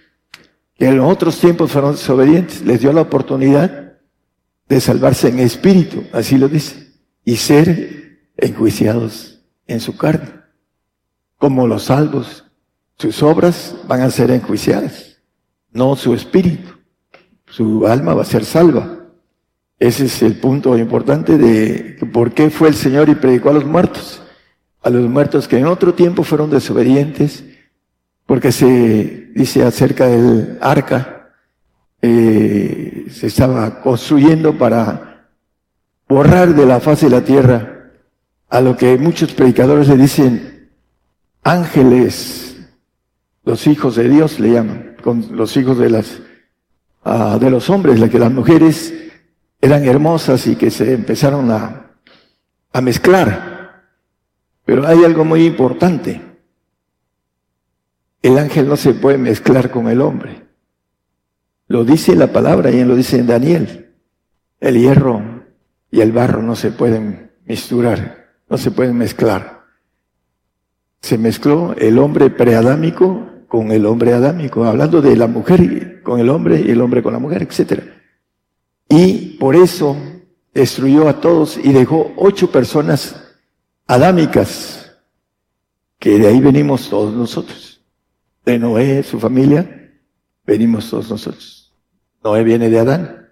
en 0.86 0.96
los 0.96 1.10
otros 1.10 1.38
tiempos 1.38 1.72
fueron 1.72 1.92
desobedientes, 1.92 2.62
les 2.62 2.80
dio 2.80 2.92
la 2.92 3.02
oportunidad 3.02 3.98
de 4.68 4.80
salvarse 4.80 5.28
en 5.28 5.38
espíritu, 5.38 6.04
así 6.12 6.38
lo 6.38 6.48
dice, 6.48 6.92
y 7.24 7.36
ser 7.36 8.20
enjuiciados 8.36 9.44
en 9.66 9.80
su 9.80 9.96
carne. 9.96 10.30
Como 11.36 11.66
los 11.66 11.84
salvos, 11.84 12.44
sus 12.96 13.22
obras 13.22 13.76
van 13.86 14.00
a 14.00 14.10
ser 14.10 14.30
enjuiciadas, 14.30 15.18
no 15.72 15.96
su 15.96 16.14
espíritu. 16.14 16.70
Su 17.46 17.86
alma 17.86 18.14
va 18.14 18.22
a 18.22 18.24
ser 18.24 18.46
salva. 18.46 18.98
Ese 19.78 20.06
es 20.06 20.22
el 20.22 20.36
punto 20.36 20.78
importante 20.78 21.36
de 21.36 21.98
por 22.12 22.32
qué 22.32 22.48
fue 22.48 22.68
el 22.68 22.74
Señor 22.74 23.10
y 23.10 23.14
predicó 23.14 23.50
a 23.50 23.54
los 23.54 23.66
muertos. 23.66 24.22
A 24.82 24.88
los 24.88 25.08
muertos 25.08 25.48
que 25.48 25.58
en 25.58 25.66
otro 25.66 25.92
tiempo 25.92 26.22
fueron 26.22 26.48
desobedientes, 26.48 27.44
porque 28.32 28.50
se 28.50 29.28
dice 29.34 29.62
acerca 29.62 30.06
del 30.06 30.56
arca, 30.62 31.34
eh, 32.00 33.04
se 33.10 33.26
estaba 33.26 33.82
construyendo 33.82 34.56
para 34.56 35.28
borrar 36.08 36.54
de 36.54 36.64
la 36.64 36.80
faz 36.80 37.02
de 37.02 37.10
la 37.10 37.22
tierra 37.22 37.90
a 38.48 38.62
lo 38.62 38.74
que 38.74 38.96
muchos 38.96 39.34
predicadores 39.34 39.86
le 39.88 39.98
dicen 39.98 40.70
ángeles, 41.42 42.56
los 43.44 43.66
hijos 43.66 43.96
de 43.96 44.08
Dios 44.08 44.40
le 44.40 44.52
llaman, 44.52 44.96
con 45.04 45.36
los 45.36 45.54
hijos 45.58 45.76
de 45.76 45.90
las 45.90 46.22
ah, 47.04 47.36
de 47.38 47.50
los 47.50 47.68
hombres, 47.68 48.00
la 48.00 48.08
que 48.08 48.18
las 48.18 48.32
mujeres 48.32 48.94
eran 49.60 49.84
hermosas 49.84 50.46
y 50.46 50.56
que 50.56 50.70
se 50.70 50.94
empezaron 50.94 51.50
a, 51.50 51.90
a 52.72 52.80
mezclar. 52.80 53.82
Pero 54.64 54.86
hay 54.86 55.04
algo 55.04 55.22
muy 55.22 55.44
importante. 55.44 56.31
El 58.22 58.38
ángel 58.38 58.68
no 58.68 58.76
se 58.76 58.94
puede 58.94 59.18
mezclar 59.18 59.72
con 59.72 59.88
el 59.88 60.00
hombre. 60.00 60.46
Lo 61.66 61.84
dice 61.84 62.14
la 62.14 62.32
palabra 62.32 62.70
y 62.70 62.84
lo 62.84 62.94
dice 62.94 63.18
en 63.18 63.26
Daniel. 63.26 63.94
El 64.60 64.78
hierro 64.78 65.42
y 65.90 66.00
el 66.00 66.12
barro 66.12 66.40
no 66.40 66.54
se 66.54 66.70
pueden 66.70 67.32
misturar, 67.44 68.36
no 68.48 68.56
se 68.56 68.70
pueden 68.70 68.96
mezclar. 68.96 69.64
Se 71.00 71.18
mezcló 71.18 71.74
el 71.76 71.98
hombre 71.98 72.30
preadámico 72.30 73.28
con 73.48 73.72
el 73.72 73.84
hombre 73.86 74.12
adámico, 74.12 74.64
hablando 74.64 75.02
de 75.02 75.16
la 75.16 75.26
mujer 75.26 76.00
con 76.04 76.20
el 76.20 76.30
hombre 76.30 76.60
y 76.60 76.70
el 76.70 76.80
hombre 76.80 77.02
con 77.02 77.12
la 77.12 77.18
mujer, 77.18 77.42
etc. 77.42 77.82
Y 78.88 79.36
por 79.38 79.56
eso 79.56 79.96
destruyó 80.54 81.08
a 81.08 81.20
todos 81.20 81.58
y 81.58 81.72
dejó 81.72 82.12
ocho 82.16 82.52
personas 82.52 83.16
adámicas, 83.86 84.92
que 85.98 86.18
de 86.18 86.28
ahí 86.28 86.40
venimos 86.40 86.88
todos 86.88 87.12
nosotros 87.14 87.71
de 88.44 88.58
Noé, 88.58 89.02
su 89.02 89.18
familia, 89.20 89.92
venimos 90.44 90.90
todos 90.90 91.10
nosotros. 91.10 91.74
Noé 92.22 92.44
viene 92.44 92.70
de 92.70 92.78
Adán 92.78 93.28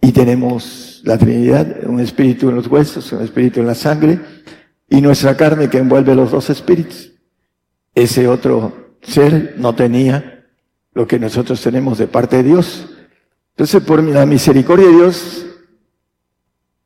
y 0.00 0.12
tenemos 0.12 1.00
la 1.04 1.18
Trinidad, 1.18 1.84
un 1.84 2.00
espíritu 2.00 2.48
en 2.48 2.56
los 2.56 2.66
huesos, 2.66 3.12
un 3.12 3.22
espíritu 3.22 3.60
en 3.60 3.66
la 3.66 3.74
sangre 3.74 4.20
y 4.88 5.00
nuestra 5.00 5.36
carne 5.36 5.68
que 5.70 5.78
envuelve 5.78 6.14
los 6.14 6.30
dos 6.30 6.50
espíritus. 6.50 7.12
Ese 7.94 8.28
otro 8.28 8.96
ser 9.02 9.54
no 9.58 9.74
tenía 9.74 10.46
lo 10.94 11.06
que 11.06 11.18
nosotros 11.18 11.60
tenemos 11.62 11.98
de 11.98 12.06
parte 12.06 12.36
de 12.38 12.42
Dios. 12.44 12.88
Entonces, 13.50 13.82
por 13.82 14.02
la 14.02 14.26
misericordia 14.26 14.86
de 14.86 14.94
Dios, 14.94 15.46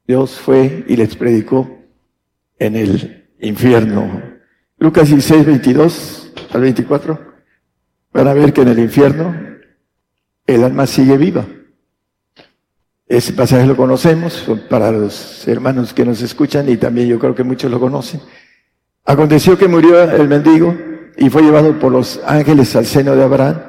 Dios 0.07 0.33
fue 0.33 0.85
y 0.89 0.97
les 0.97 1.17
predicó 1.17 1.69
en 2.59 2.77
el 2.77 3.29
infierno. 3.41 4.23
Lucas 4.79 5.09
16, 5.09 5.47
22 5.47 6.33
al 6.53 6.61
24 6.61 7.26
van 8.17 8.29
a 8.29 8.33
ver 8.33 8.55
que 8.55 8.63
en 8.63 8.69
el 8.69 8.79
infierno 8.79 9.37
el 10.47 10.65
alma 10.65 10.87
sigue 10.87 11.19
viva. 11.19 11.45
Ese 13.07 13.35
pasaje 13.35 13.67
lo 13.67 13.77
conocemos 13.77 14.47
para 14.71 14.91
los 14.91 15.47
hermanos 15.47 15.93
que 15.93 16.05
nos 16.05 16.23
escuchan 16.23 16.67
y 16.71 16.79
también 16.79 17.09
yo 17.09 17.19
creo 17.19 17.35
que 17.35 17.45
muchos 17.45 17.71
lo 17.71 17.79
conocen. 17.79 18.23
Aconteció 19.05 19.59
que 19.59 19.69
murió 19.69 20.03
el 20.03 20.29
mendigo 20.29 20.75
y 21.19 21.29
fue 21.29 21.43
llevado 21.43 21.79
por 21.79 21.93
los 21.93 22.21
ángeles 22.27 22.75
al 22.75 22.87
seno 22.87 23.15
de 23.15 23.23
Abraham 23.23 23.61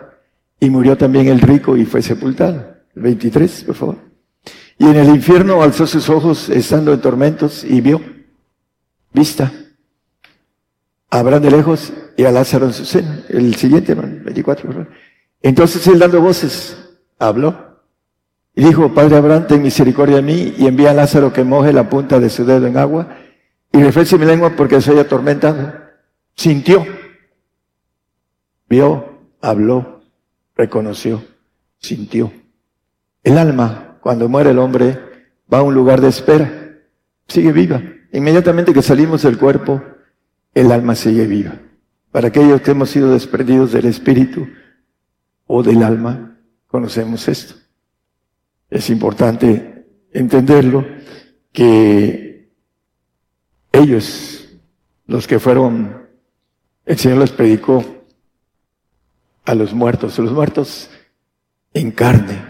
y 0.62 0.70
murió 0.70 0.98
también 0.98 1.28
el 1.28 1.42
rico 1.42 1.76
y 1.76 1.86
fue 1.86 2.02
sepultado. 2.02 2.78
23, 2.96 3.66
por 3.66 3.76
favor. 3.76 3.98
Y 4.80 4.86
en 4.86 4.96
el 4.96 5.10
infierno 5.10 5.62
alzó 5.62 5.86
sus 5.86 6.10
ojos 6.10 6.50
estando 6.50 6.94
en 6.94 7.02
tormentos 7.02 7.66
y 7.66 7.82
vio, 7.82 8.02
vista, 9.12 9.52
Abraham 11.10 11.44
de 11.44 11.52
lejos 11.52 11.94
y 12.18 12.26
a 12.26 12.32
Lázaro 12.32 12.66
en 12.66 12.74
su 12.74 12.84
seno. 12.84 13.10
El 13.30 13.56
siguiente, 13.56 13.94
24. 13.94 14.88
Entonces 15.42 15.88
él 15.88 16.00
dando 16.00 16.20
voces, 16.20 16.76
habló 17.20 17.56
y 18.56 18.66
dijo, 18.66 18.94
Padre 18.94 19.18
Abraham, 19.18 19.46
ten 19.48 19.62
misericordia 19.62 20.18
de 20.18 20.24
mí 20.24 20.56
y 20.58 20.66
envía 20.66 20.90
a 20.92 20.96
Lázaro 20.96 21.32
que 21.32 21.44
moje 21.44 21.72
la 21.72 21.88
punta 21.88 22.20
de 22.20 22.30
su 22.30 22.44
dedo 22.44 22.66
en 22.66 22.76
agua 22.76 23.16
y 23.72 23.84
refresque 23.84 24.18
mi 24.18 24.26
lengua 24.26 24.56
porque 24.58 24.82
soy 24.82 24.98
atormentado. 24.98 25.76
Sintió, 26.36 26.86
vio, 28.68 29.20
habló, 29.40 30.02
reconoció, 30.56 31.24
sintió. 31.78 32.34
El 33.24 33.38
alma, 33.38 34.00
cuando 34.02 34.28
muere 34.28 34.52
el 34.52 34.60
hombre, 34.60 35.00
va 35.54 35.60
a 35.60 35.64
un 35.64 35.76
lugar 35.76 36.02
de 36.02 36.08
espera, 36.08 36.80
sigue 37.28 37.52
viva. 37.52 37.80
Inmediatamente 38.12 38.74
que 38.74 38.82
salimos 38.82 39.22
del 39.22 39.38
cuerpo, 39.38 39.84
el 40.56 40.72
alma 40.72 40.96
sigue 40.96 41.28
viva. 41.28 41.60
Para 42.12 42.30
aquellos 42.30 42.62
que 42.62 42.72
hemos 42.72 42.90
sido 42.90 43.12
desprendidos 43.12 43.72
del 43.72 43.86
espíritu 43.86 44.48
o 45.46 45.62
del 45.62 45.84
alma, 45.84 46.38
conocemos 46.68 47.28
esto. 47.28 47.56
Es 48.70 48.90
importante 48.90 49.86
entenderlo 50.12 50.86
que 51.52 52.50
ellos, 53.72 54.48
los 55.06 55.28
que 55.28 55.40
fueron, 55.40 56.08
el 56.86 56.98
Señor 56.98 57.20
les 57.20 57.32
predicó 57.32 57.84
a 59.46 59.56
los 59.56 59.74
muertos, 59.74 60.18
los 60.20 60.32
muertos 60.32 60.90
en 61.74 61.92
carne, 61.92 62.42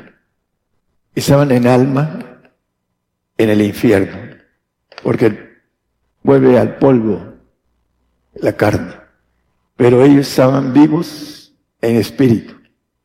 estaban 1.13 1.51
en 1.51 1.67
alma 1.67 2.41
en 3.37 3.49
el 3.49 3.61
infierno, 3.61 4.37
porque 5.03 5.57
vuelve 6.23 6.57
al 6.57 6.77
polvo 6.77 7.33
la 8.35 8.53
carne 8.53 9.06
pero 9.77 10.03
ellos 10.03 10.27
estaban 10.27 10.73
vivos 10.73 11.53
en 11.79 11.95
espíritu. 11.95 12.55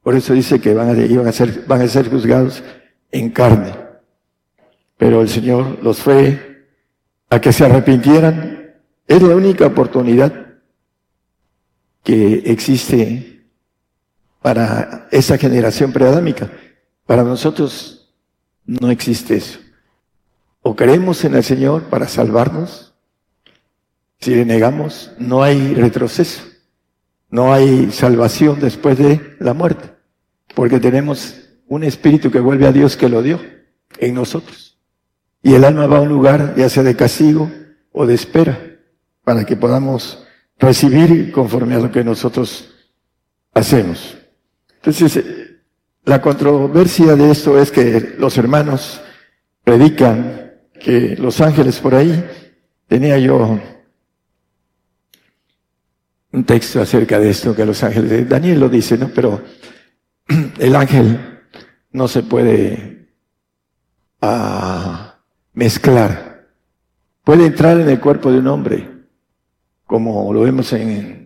Por 0.02 0.16
eso 0.16 0.32
dice 0.32 0.60
que 0.60 0.74
van 0.74 0.88
a, 0.88 1.00
iban 1.04 1.28
a 1.28 1.32
ser, 1.32 1.64
van 1.66 1.82
a 1.82 1.86
ser 1.86 2.10
juzgados 2.10 2.64
en 3.12 3.30
carne. 3.30 3.72
Pero 4.96 5.20
el 5.20 5.28
Señor 5.28 5.78
los 5.82 5.98
fue 5.98 6.66
a 7.28 7.40
que 7.40 7.52
se 7.52 7.64
arrepintieran. 7.64 8.74
Es 9.06 9.22
la 9.22 9.36
única 9.36 9.66
oportunidad 9.66 10.46
que 12.02 12.42
existe 12.46 13.46
para 14.40 15.08
esa 15.12 15.38
generación 15.38 15.92
preadámica. 15.92 16.50
Para 17.06 17.22
nosotros 17.22 18.14
no 18.64 18.90
existe 18.90 19.36
eso. 19.36 19.60
O 20.62 20.74
creemos 20.74 21.24
en 21.24 21.34
el 21.34 21.44
Señor 21.44 21.84
para 21.84 22.08
salvarnos. 22.08 22.94
Si 24.20 24.34
le 24.34 24.44
negamos, 24.44 25.12
no 25.18 25.42
hay 25.42 25.74
retroceso. 25.74 26.51
No 27.32 27.52
hay 27.52 27.90
salvación 27.90 28.60
después 28.60 28.98
de 28.98 29.36
la 29.40 29.54
muerte. 29.54 29.90
Porque 30.54 30.78
tenemos 30.78 31.34
un 31.66 31.82
espíritu 31.82 32.30
que 32.30 32.38
vuelve 32.38 32.66
a 32.66 32.72
Dios 32.72 32.94
que 32.94 33.08
lo 33.08 33.22
dio 33.22 33.40
en 33.98 34.14
nosotros. 34.14 34.78
Y 35.42 35.54
el 35.54 35.64
alma 35.64 35.86
va 35.86 35.96
a 35.96 36.02
un 36.02 36.10
lugar, 36.10 36.54
ya 36.58 36.68
sea 36.68 36.82
de 36.82 36.94
castigo 36.94 37.50
o 37.90 38.04
de 38.04 38.14
espera, 38.14 38.60
para 39.24 39.46
que 39.46 39.56
podamos 39.56 40.26
recibir 40.58 41.32
conforme 41.32 41.74
a 41.74 41.78
lo 41.78 41.90
que 41.90 42.04
nosotros 42.04 42.68
hacemos. 43.54 44.14
Entonces, 44.74 45.24
la 46.04 46.20
controversia 46.20 47.16
de 47.16 47.30
esto 47.30 47.58
es 47.58 47.70
que 47.70 48.14
los 48.18 48.36
hermanos 48.36 49.00
predican 49.64 50.52
que 50.78 51.16
los 51.16 51.40
ángeles 51.40 51.80
por 51.80 51.94
ahí, 51.94 52.28
tenía 52.88 53.16
yo 53.16 53.58
un 56.32 56.44
texto 56.44 56.80
acerca 56.80 57.18
de 57.18 57.30
esto, 57.30 57.54
que 57.54 57.66
los 57.66 57.82
ángeles, 57.82 58.28
Daniel 58.28 58.60
lo 58.60 58.68
dice, 58.68 58.96
¿no? 58.96 59.08
Pero 59.08 59.42
el 60.58 60.74
ángel 60.74 61.40
no 61.92 62.08
se 62.08 62.22
puede 62.22 63.08
ah, 64.20 65.18
mezclar. 65.52 66.48
Puede 67.22 67.46
entrar 67.46 67.78
en 67.78 67.88
el 67.88 68.00
cuerpo 68.00 68.32
de 68.32 68.38
un 68.38 68.48
hombre, 68.48 68.90
como 69.86 70.32
lo 70.32 70.40
vemos 70.40 70.72
en, 70.72 71.20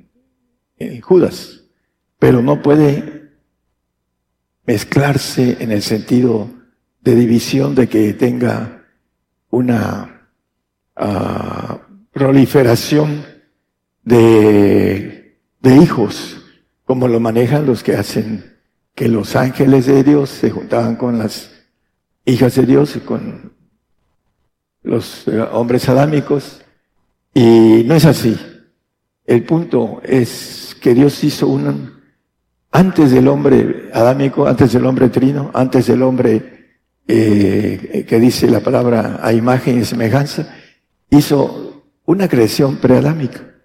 Judas, 1.00 1.62
pero 2.18 2.42
no 2.42 2.60
puede 2.60 3.30
mezclarse 4.66 5.56
en 5.60 5.72
el 5.72 5.80
sentido 5.80 6.50
de 7.00 7.14
división 7.14 7.74
de 7.74 7.88
que 7.88 8.12
tenga 8.12 8.84
una 9.48 10.28
uh, 11.00 11.78
proliferación 12.12 13.24
de, 14.06 15.38
de 15.60 15.76
hijos, 15.76 16.42
como 16.86 17.08
lo 17.08 17.20
manejan 17.20 17.66
los 17.66 17.82
que 17.82 17.96
hacen 17.96 18.56
que 18.94 19.08
los 19.08 19.36
ángeles 19.36 19.84
de 19.84 20.02
Dios 20.02 20.30
se 20.30 20.50
juntaban 20.50 20.96
con 20.96 21.18
las 21.18 21.50
hijas 22.24 22.54
de 22.54 22.64
Dios 22.64 22.96
y 22.96 23.00
con 23.00 23.52
los 24.82 25.28
eh, 25.28 25.38
hombres 25.52 25.86
adámicos. 25.88 26.62
Y 27.34 27.82
no 27.84 27.94
es 27.94 28.06
así. 28.06 28.38
El 29.26 29.44
punto 29.44 30.00
es 30.02 30.74
que 30.80 30.94
Dios 30.94 31.22
hizo 31.24 31.48
un, 31.48 32.00
antes 32.70 33.10
del 33.10 33.28
hombre 33.28 33.90
adámico, 33.92 34.46
antes 34.46 34.72
del 34.72 34.86
hombre 34.86 35.10
trino, 35.10 35.50
antes 35.52 35.88
del 35.88 36.02
hombre 36.02 36.78
eh, 37.08 38.06
que 38.08 38.20
dice 38.20 38.48
la 38.48 38.60
palabra 38.60 39.18
a 39.20 39.32
imagen 39.32 39.80
y 39.80 39.84
semejanza, 39.84 40.48
hizo 41.10 41.90
una 42.06 42.28
creación 42.28 42.76
preadámica. 42.76 43.55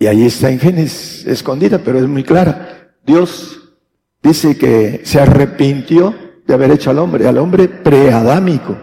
Y 0.00 0.06
ahí 0.06 0.24
está 0.24 0.50
en 0.50 0.58
Génesis, 0.58 1.26
escondida, 1.26 1.78
pero 1.84 1.98
es 1.98 2.08
muy 2.08 2.24
clara. 2.24 2.96
Dios 3.04 3.74
dice 4.22 4.56
que 4.56 5.02
se 5.04 5.20
arrepintió 5.20 6.14
de 6.46 6.54
haber 6.54 6.70
hecho 6.70 6.88
al 6.88 6.98
hombre, 6.98 7.28
al 7.28 7.36
hombre 7.36 7.68
preadámico, 7.68 8.78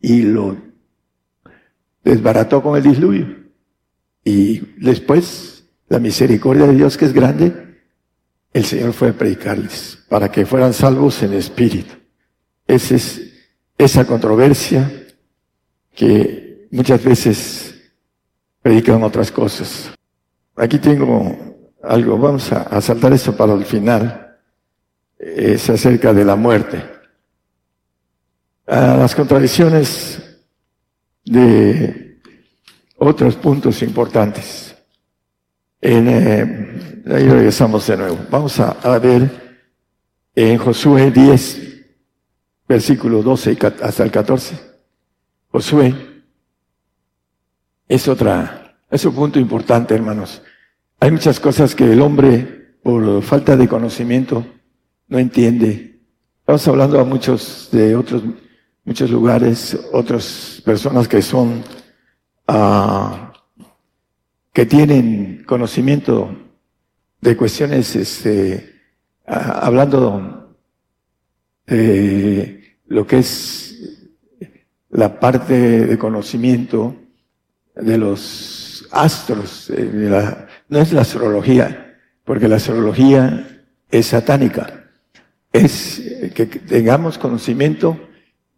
y 0.00 0.22
lo 0.22 0.56
desbarató 2.02 2.62
con 2.62 2.78
el 2.78 2.82
diluvio. 2.82 3.44
Y 4.24 4.60
después, 4.82 5.66
la 5.90 5.98
misericordia 5.98 6.66
de 6.66 6.76
Dios 6.76 6.96
que 6.96 7.04
es 7.04 7.12
grande, 7.12 7.82
el 8.54 8.64
Señor 8.64 8.94
fue 8.94 9.10
a 9.10 9.12
predicarles 9.12 9.98
para 10.08 10.32
que 10.32 10.46
fueran 10.46 10.72
salvos 10.72 11.22
en 11.22 11.34
espíritu. 11.34 11.92
Esa 12.66 12.94
es 12.94 13.20
esa 13.76 14.06
controversia 14.06 14.90
que 15.94 16.68
muchas 16.70 17.04
veces 17.04 17.74
predican 18.62 19.02
otras 19.02 19.30
cosas. 19.30 19.93
Aquí 20.56 20.78
tengo 20.78 21.54
algo, 21.82 22.16
vamos 22.16 22.52
a, 22.52 22.80
saltar 22.80 23.12
eso 23.12 23.36
para 23.36 23.54
el 23.54 23.64
final 23.64 24.38
es 25.18 25.68
acerca 25.68 26.12
de 26.12 26.24
la 26.24 26.36
muerte. 26.36 26.82
A 28.66 28.96
las 28.96 29.14
contradicciones 29.14 30.22
de 31.24 32.20
otros 32.96 33.36
puntos 33.36 33.82
importantes. 33.82 34.74
En, 35.80 36.08
eh, 36.08 37.02
ahí 37.06 37.28
regresamos 37.28 37.86
de 37.86 37.96
nuevo. 37.96 38.18
Vamos 38.30 38.58
a, 38.60 38.70
a, 38.70 38.98
ver 38.98 39.60
en 40.34 40.56
Josué 40.58 41.10
10, 41.10 41.60
versículo 42.68 43.22
12 43.22 43.58
hasta 43.82 44.04
el 44.04 44.10
14. 44.10 44.58
Josué 45.48 45.94
es 47.86 48.08
otra, 48.08 48.78
es 48.90 49.04
un 49.04 49.14
punto 49.14 49.38
importante, 49.38 49.94
hermanos. 49.94 50.42
Hay 51.04 51.10
muchas 51.10 51.38
cosas 51.38 51.74
que 51.74 51.84
el 51.84 52.00
hombre, 52.00 52.78
por 52.82 53.20
falta 53.20 53.58
de 53.58 53.68
conocimiento, 53.68 54.46
no 55.08 55.18
entiende. 55.18 56.00
Estamos 56.40 56.66
hablando 56.66 56.98
a 56.98 57.04
muchos 57.04 57.68
de 57.70 57.94
otros, 57.94 58.22
muchos 58.86 59.10
lugares, 59.10 59.78
otras 59.92 60.62
personas 60.64 61.06
que 61.06 61.20
son, 61.20 61.62
uh, 62.48 63.16
que 64.50 64.64
tienen 64.64 65.44
conocimiento 65.46 66.34
de 67.20 67.36
cuestiones, 67.36 67.94
este, 67.96 68.72
uh, 69.28 69.60
hablando 69.60 70.56
de 71.66 72.78
lo 72.86 73.06
que 73.06 73.18
es 73.18 74.08
la 74.88 75.20
parte 75.20 75.84
de 75.84 75.98
conocimiento 75.98 76.96
de 77.74 77.98
los 77.98 78.88
astros, 78.90 79.66
de 79.68 80.08
la, 80.08 80.48
no 80.74 80.80
es 80.80 80.92
la 80.92 81.00
astrología, 81.00 81.96
porque 82.24 82.48
la 82.48 82.56
astrología 82.56 83.64
es 83.90 84.06
satánica 84.06 84.84
es 85.54 86.02
que 86.34 86.46
tengamos 86.46 87.16
conocimiento 87.16 87.96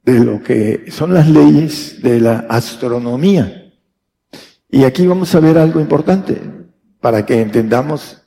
de 0.03 0.25
lo 0.25 0.43
que 0.43 0.87
son 0.91 1.13
las 1.13 1.29
leyes 1.29 2.01
de 2.03 2.21
la 2.21 2.47
astronomía. 2.49 3.71
Y 4.71 4.85
aquí 4.85 5.07
vamos 5.07 5.35
a 5.35 5.41
ver 5.41 5.59
algo 5.59 5.79
importante 5.79 6.41
para 7.01 7.27
que 7.27 7.43
entendamos 7.43 8.23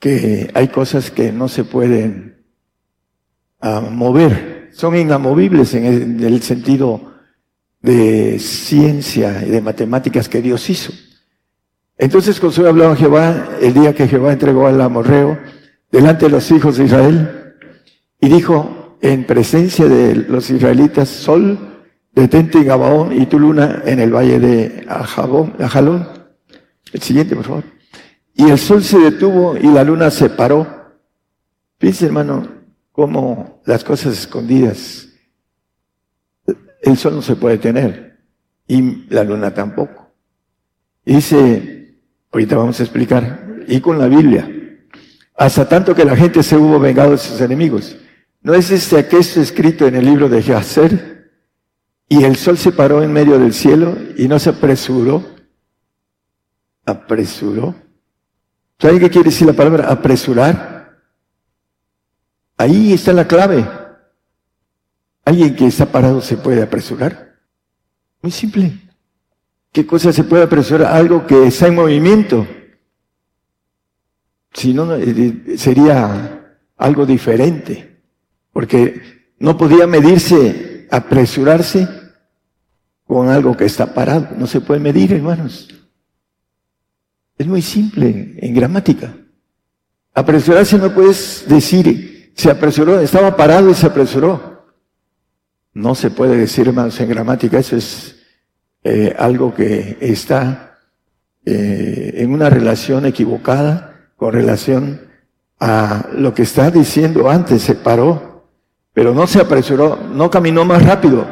que 0.00 0.50
hay 0.52 0.66
cosas 0.68 1.12
que 1.12 1.30
no 1.30 1.46
se 1.46 1.62
pueden 1.62 2.44
uh, 3.62 3.82
mover, 3.82 4.70
son 4.72 4.96
inamovibles 4.96 5.74
en 5.74 6.18
el 6.24 6.42
sentido 6.42 7.12
de 7.82 8.40
ciencia 8.40 9.44
y 9.46 9.50
de 9.50 9.60
matemáticas 9.60 10.28
que 10.28 10.42
Dios 10.42 10.68
hizo. 10.70 10.92
Entonces 12.02 12.40
Josué 12.40 12.68
habló 12.68 12.88
a 12.88 12.96
Jehová 12.96 13.46
el 13.60 13.74
día 13.74 13.94
que 13.94 14.08
Jehová 14.08 14.32
entregó 14.32 14.66
al 14.66 14.80
amorreo 14.80 15.38
delante 15.92 16.24
de 16.24 16.32
los 16.32 16.50
hijos 16.50 16.76
de 16.76 16.86
Israel 16.86 17.54
y 18.20 18.28
dijo 18.28 18.98
en 19.00 19.24
presencia 19.24 19.86
de 19.86 20.16
los 20.16 20.50
israelitas, 20.50 21.08
Sol, 21.08 21.84
detente 22.12 22.58
en 22.58 22.66
Gabaón 22.66 23.12
y 23.12 23.26
tu 23.26 23.38
luna 23.38 23.82
en 23.86 24.00
el 24.00 24.12
valle 24.12 24.40
de 24.40 24.84
Ajalón. 24.88 26.08
El 26.92 27.02
siguiente, 27.02 27.36
por 27.36 27.44
favor. 27.44 27.64
Y 28.34 28.50
el 28.50 28.58
sol 28.58 28.82
se 28.82 28.98
detuvo 28.98 29.56
y 29.56 29.68
la 29.68 29.84
luna 29.84 30.10
se 30.10 30.28
paró. 30.28 30.66
Fíjense, 31.78 32.06
hermano, 32.06 32.48
cómo 32.90 33.62
las 33.64 33.84
cosas 33.84 34.18
escondidas, 34.18 35.06
el 36.82 36.96
sol 36.96 37.14
no 37.14 37.22
se 37.22 37.36
puede 37.36 37.58
tener 37.58 38.18
y 38.66 39.08
la 39.08 39.22
luna 39.22 39.54
tampoco. 39.54 40.10
Y 41.04 41.14
dice, 41.14 41.81
ahorita 42.32 42.56
vamos 42.56 42.80
a 42.80 42.82
explicar, 42.82 43.64
y 43.68 43.80
con 43.80 43.98
la 43.98 44.08
Biblia, 44.08 44.50
hasta 45.36 45.68
tanto 45.68 45.94
que 45.94 46.04
la 46.04 46.16
gente 46.16 46.42
se 46.42 46.56
hubo 46.56 46.80
vengado 46.80 47.12
de 47.12 47.18
sus 47.18 47.40
enemigos. 47.40 47.96
¿No 48.40 48.54
es 48.54 48.70
este 48.70 48.98
aquello 48.98 49.40
escrito 49.40 49.86
en 49.86 49.94
el 49.94 50.04
libro 50.04 50.28
de 50.28 50.42
Jacer? 50.42 51.30
Y 52.08 52.24
el 52.24 52.36
sol 52.36 52.58
se 52.58 52.72
paró 52.72 53.02
en 53.02 53.12
medio 53.12 53.38
del 53.38 53.54
cielo 53.54 53.96
y 54.16 54.28
no 54.28 54.38
se 54.38 54.50
apresuró. 54.50 55.24
¿Apresuró? 56.84 57.74
¿Saben 58.78 58.98
qué 58.98 59.08
quiere 59.08 59.30
decir 59.30 59.46
la 59.46 59.52
palabra 59.52 59.88
apresurar? 59.88 60.98
Ahí 62.56 62.92
está 62.92 63.12
la 63.12 63.26
clave. 63.26 63.64
¿Alguien 65.24 65.54
que 65.54 65.66
está 65.66 65.86
parado 65.86 66.20
se 66.20 66.36
puede 66.36 66.62
apresurar? 66.62 67.38
Muy 68.20 68.32
simple. 68.32 68.81
¿Qué 69.72 69.86
cosa 69.86 70.12
se 70.12 70.24
puede 70.24 70.42
apresurar? 70.42 70.92
Algo 70.92 71.26
que 71.26 71.46
está 71.46 71.66
en 71.66 71.74
movimiento. 71.74 72.46
Si 74.52 74.74
no, 74.74 74.94
eh, 74.94 75.56
sería 75.56 76.56
algo 76.76 77.06
diferente 77.06 78.00
porque 78.52 79.32
no 79.38 79.56
podía 79.56 79.86
medirse, 79.86 80.86
apresurarse 80.90 81.88
con 83.04 83.30
algo 83.30 83.56
que 83.56 83.64
está 83.64 83.94
parado. 83.94 84.28
No 84.36 84.46
se 84.46 84.60
puede 84.60 84.78
medir, 84.78 85.14
hermanos. 85.14 85.68
Es 87.38 87.46
muy 87.46 87.62
simple 87.62 88.34
en 88.36 88.54
gramática. 88.54 89.16
Apresurarse 90.12 90.76
no 90.76 90.94
puedes 90.94 91.46
decir 91.48 92.32
se 92.34 92.50
apresuró, 92.50 93.00
estaba 93.00 93.36
parado 93.36 93.70
y 93.70 93.74
se 93.74 93.86
apresuró. 93.86 94.66
No 95.74 95.94
se 95.94 96.10
puede 96.10 96.36
decir, 96.36 96.68
hermanos, 96.68 97.00
en 97.00 97.08
gramática, 97.08 97.58
eso 97.58 97.76
es 97.76 98.21
eh, 98.84 99.14
algo 99.18 99.54
que 99.54 99.98
está 100.00 100.78
eh, 101.44 102.14
en 102.16 102.32
una 102.32 102.50
relación 102.50 103.06
equivocada 103.06 104.10
con 104.16 104.32
relación 104.32 105.00
a 105.60 106.08
lo 106.12 106.34
que 106.34 106.42
está 106.42 106.70
diciendo 106.70 107.30
antes, 107.30 107.62
se 107.62 107.74
paró, 107.74 108.48
pero 108.92 109.14
no 109.14 109.26
se 109.26 109.40
apresuró, 109.40 109.96
no 109.96 110.30
caminó 110.30 110.64
más 110.64 110.84
rápido, 110.84 111.26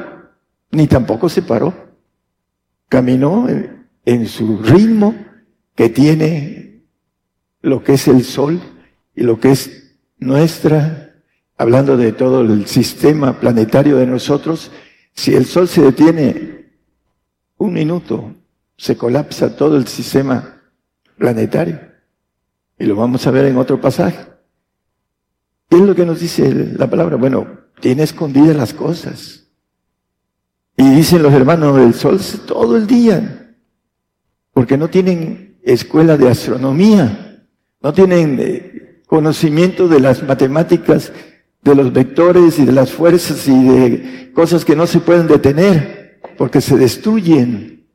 ni 0.70 0.86
tampoco 0.86 1.28
se 1.28 1.42
paró. 1.42 1.74
Caminó 2.88 3.46
en 4.04 4.26
su 4.26 4.58
ritmo 4.58 5.14
que 5.74 5.88
tiene 5.88 6.82
lo 7.62 7.82
que 7.82 7.94
es 7.94 8.08
el 8.08 8.24
sol 8.24 8.60
y 9.14 9.22
lo 9.22 9.38
que 9.38 9.52
es 9.52 9.96
nuestra, 10.18 11.14
hablando 11.56 11.96
de 11.96 12.12
todo 12.12 12.40
el 12.40 12.66
sistema 12.66 13.38
planetario 13.38 13.96
de 13.96 14.06
nosotros, 14.06 14.70
si 15.12 15.34
el 15.34 15.46
sol 15.46 15.68
se 15.68 15.82
detiene 15.82 16.59
un 17.60 17.74
minuto, 17.74 18.34
se 18.76 18.96
colapsa 18.96 19.54
todo 19.54 19.76
el 19.76 19.86
sistema 19.86 20.62
planetario. 21.18 21.78
Y 22.78 22.86
lo 22.86 22.96
vamos 22.96 23.26
a 23.26 23.30
ver 23.30 23.44
en 23.44 23.58
otro 23.58 23.78
pasaje. 23.78 24.18
¿Qué 25.68 25.76
es 25.76 25.82
lo 25.82 25.94
que 25.94 26.06
nos 26.06 26.20
dice 26.20 26.52
la 26.76 26.88
palabra? 26.88 27.16
Bueno, 27.16 27.46
tiene 27.78 28.02
escondidas 28.02 28.56
las 28.56 28.72
cosas. 28.72 29.46
Y 30.74 30.88
dicen 30.88 31.22
los 31.22 31.34
hermanos, 31.34 31.78
el 31.78 31.92
sol 31.92 32.18
todo 32.46 32.78
el 32.78 32.86
día, 32.86 33.54
porque 34.54 34.78
no 34.78 34.88
tienen 34.88 35.58
escuela 35.62 36.16
de 36.16 36.30
astronomía, 36.30 37.44
no 37.82 37.92
tienen 37.92 38.38
eh, 38.40 39.02
conocimiento 39.06 39.86
de 39.86 40.00
las 40.00 40.22
matemáticas, 40.22 41.12
de 41.60 41.74
los 41.74 41.92
vectores 41.92 42.58
y 42.58 42.64
de 42.64 42.72
las 42.72 42.90
fuerzas 42.90 43.46
y 43.46 43.68
de 43.68 44.32
cosas 44.32 44.64
que 44.64 44.74
no 44.74 44.86
se 44.86 45.00
pueden 45.00 45.26
detener, 45.26 45.99
porque 46.36 46.60
se 46.60 46.76
destruyen. 46.76 47.86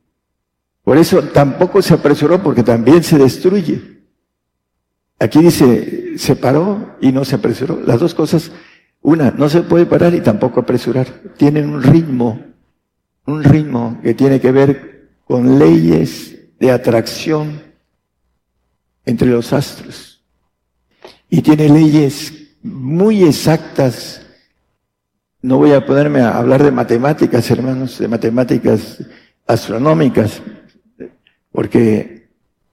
Por 0.82 0.98
eso 0.98 1.22
tampoco 1.22 1.82
se 1.82 1.94
apresuró, 1.94 2.42
porque 2.42 2.62
también 2.62 3.02
se 3.02 3.18
destruye. 3.18 3.96
Aquí 5.18 5.40
dice, 5.40 6.18
se 6.18 6.36
paró 6.36 6.96
y 7.00 7.12
no 7.12 7.24
se 7.24 7.36
apresuró. 7.36 7.80
Las 7.80 8.00
dos 8.00 8.14
cosas, 8.14 8.52
una, 9.00 9.30
no 9.30 9.48
se 9.48 9.62
puede 9.62 9.86
parar 9.86 10.14
y 10.14 10.20
tampoco 10.20 10.60
apresurar. 10.60 11.06
Tienen 11.36 11.70
un 11.70 11.82
ritmo, 11.82 12.40
un 13.26 13.42
ritmo 13.42 13.98
que 14.02 14.14
tiene 14.14 14.40
que 14.40 14.52
ver 14.52 15.08
con 15.24 15.58
leyes 15.58 16.36
de 16.58 16.70
atracción 16.70 17.60
entre 19.04 19.28
los 19.28 19.52
astros. 19.52 20.22
Y 21.28 21.40
tiene 21.42 21.68
leyes 21.68 22.32
muy 22.62 23.24
exactas. 23.24 24.25
No 25.46 25.58
voy 25.58 25.70
a 25.74 25.86
ponerme 25.86 26.22
a 26.22 26.36
hablar 26.36 26.60
de 26.64 26.72
matemáticas, 26.72 27.48
hermanos, 27.52 28.00
de 28.00 28.08
matemáticas 28.08 29.00
astronómicas, 29.46 30.42
porque 31.52 32.30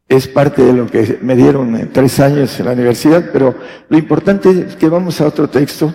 es 0.07 0.27
parte 0.27 0.63
de 0.63 0.73
lo 0.73 0.87
que 0.87 1.19
me 1.21 1.35
dieron 1.35 1.75
en 1.75 1.93
tres 1.93 2.19
años 2.19 2.59
en 2.59 2.65
la 2.65 2.71
universidad, 2.71 3.29
pero 3.31 3.53
lo 3.87 3.95
importante 3.95 4.49
es 4.49 4.75
que 4.75 4.89
vamos 4.89 5.21
a 5.21 5.27
otro 5.27 5.47
texto 5.51 5.93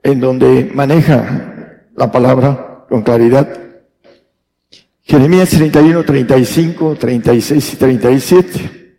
en 0.00 0.20
donde 0.20 0.70
maneja 0.72 1.82
la 1.96 2.12
palabra 2.12 2.84
con 2.88 3.02
claridad. 3.02 3.48
Jeremías 5.02 5.50
31, 5.50 6.04
35, 6.04 6.94
36 7.00 7.72
y 7.72 7.76
37. 7.76 8.98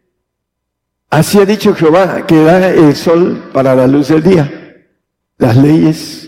Así 1.10 1.40
ha 1.40 1.46
dicho 1.46 1.74
Jehová 1.74 2.28
que 2.28 2.44
da 2.44 2.70
el 2.70 2.98
sol 2.98 3.50
para 3.54 3.74
la 3.76 3.88
luz 3.88 4.10
del 4.10 4.24
día, 4.24 4.84
las 5.38 5.56
leyes 5.56 6.27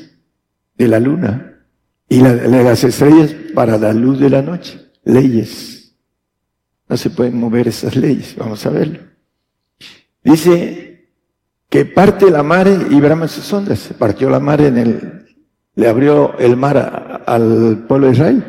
de 0.80 0.88
la 0.88 1.00
luna 1.00 1.60
y 2.08 2.22
las 2.22 2.84
estrellas 2.84 3.36
para 3.54 3.78
la 3.78 3.94
luz 3.94 4.20
de 4.20 4.30
la 4.30 4.42
noche. 4.42 4.80
Leyes. 5.04 5.94
No 6.88 6.98
se 6.98 7.12
pueden 7.12 7.38
mover 7.38 7.68
esas 7.68 7.96
leyes. 7.96 8.36
Vamos 8.36 8.66
a 8.66 8.72
verlo. 8.72 9.00
Dice 10.24 11.12
que 11.70 11.86
parte 11.86 12.32
la 12.32 12.42
mar 12.42 12.68
y 12.90 13.00
brama 13.00 13.28
sus 13.28 13.52
ondas. 13.54 13.90
Partió 14.00 14.30
la 14.30 14.40
mar 14.40 14.62
en 14.62 14.78
el, 14.78 15.26
le 15.76 15.88
abrió 15.88 16.38
el 16.40 16.58
mar 16.58 17.24
al 17.28 17.86
pueblo 17.88 18.08
de 18.08 18.14
Israel. 18.14 18.44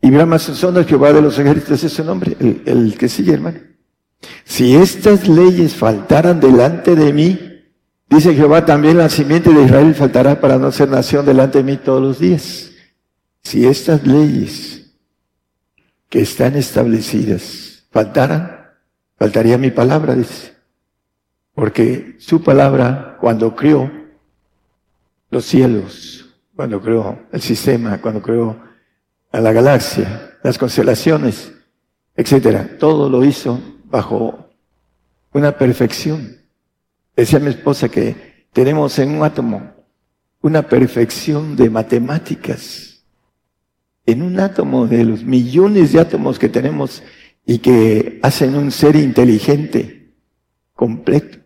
Y 0.00 0.10
brama 0.10 0.38
sus 0.38 0.62
ondas, 0.64 0.86
Jehová 0.86 1.12
de 1.12 1.20
los 1.20 1.38
ejércitos 1.38 1.84
es 1.84 1.92
su 1.92 2.02
nombre, 2.02 2.34
el, 2.40 2.62
el 2.64 2.96
que 2.96 3.08
sigue, 3.08 3.34
hermano. 3.34 3.58
Si 4.44 4.74
estas 4.74 5.28
leyes 5.28 5.74
faltaran 5.74 6.40
delante 6.40 6.94
de 6.94 7.12
mí, 7.12 7.49
dice 8.10 8.34
Jehová, 8.34 8.66
también 8.66 8.98
la 8.98 9.08
simiente 9.08 9.52
de 9.54 9.62
Israel 9.62 9.94
faltará 9.94 10.40
para 10.40 10.58
no 10.58 10.70
ser 10.72 10.88
nación 10.88 11.24
delante 11.24 11.58
de 11.58 11.64
mí 11.64 11.76
todos 11.78 12.02
los 12.02 12.18
días. 12.18 12.72
Si 13.42 13.66
estas 13.66 14.06
leyes 14.06 14.92
que 16.10 16.20
están 16.20 16.56
establecidas 16.56 17.86
faltaran, 17.90 18.68
faltaría 19.16 19.56
mi 19.56 19.70
palabra, 19.70 20.14
dice. 20.14 20.54
Porque 21.54 22.16
su 22.18 22.42
palabra, 22.42 23.16
cuando 23.20 23.54
creó 23.54 23.90
los 25.30 25.44
cielos, 25.44 26.26
cuando 26.54 26.80
creó 26.80 27.18
el 27.32 27.40
sistema, 27.40 28.00
cuando 28.00 28.20
creó 28.20 28.60
a 29.32 29.40
la 29.40 29.52
galaxia, 29.52 30.38
las 30.42 30.58
constelaciones, 30.58 31.52
etcétera, 32.16 32.76
todo 32.78 33.08
lo 33.08 33.24
hizo 33.24 33.60
bajo 33.84 34.50
una 35.32 35.56
perfección. 35.56 36.39
Decía 37.20 37.38
mi 37.38 37.50
esposa 37.50 37.90
que 37.90 38.46
tenemos 38.50 38.98
en 38.98 39.14
un 39.14 39.22
átomo 39.22 39.74
una 40.40 40.66
perfección 40.66 41.54
de 41.54 41.68
matemáticas 41.68 43.04
en 44.06 44.22
un 44.22 44.40
átomo 44.40 44.86
de 44.86 45.04
los 45.04 45.22
millones 45.22 45.92
de 45.92 46.00
átomos 46.00 46.38
que 46.38 46.48
tenemos 46.48 47.02
y 47.44 47.58
que 47.58 48.20
hacen 48.22 48.54
un 48.54 48.70
ser 48.70 48.96
inteligente, 48.96 50.14
completo. 50.72 51.40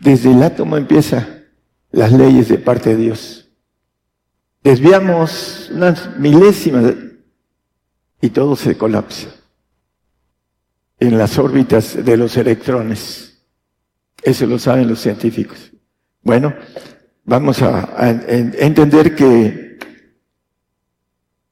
Desde 0.00 0.32
el 0.32 0.42
átomo 0.42 0.76
empieza 0.76 1.44
las 1.92 2.10
leyes 2.10 2.48
de 2.48 2.58
parte 2.58 2.90
de 2.90 2.96
Dios. 2.96 3.48
Desviamos 4.64 5.70
unas 5.72 6.18
milésimas 6.18 6.92
y 8.20 8.30
todo 8.30 8.56
se 8.56 8.76
colapsa 8.76 9.28
en 10.98 11.16
las 11.16 11.38
órbitas 11.38 12.04
de 12.04 12.16
los 12.16 12.36
electrones. 12.36 13.35
Eso 14.26 14.44
lo 14.44 14.58
saben 14.58 14.88
los 14.88 14.98
científicos. 14.98 15.70
Bueno, 16.20 16.52
vamos 17.22 17.62
a, 17.62 18.10
entender 18.58 19.14
que 19.14 19.78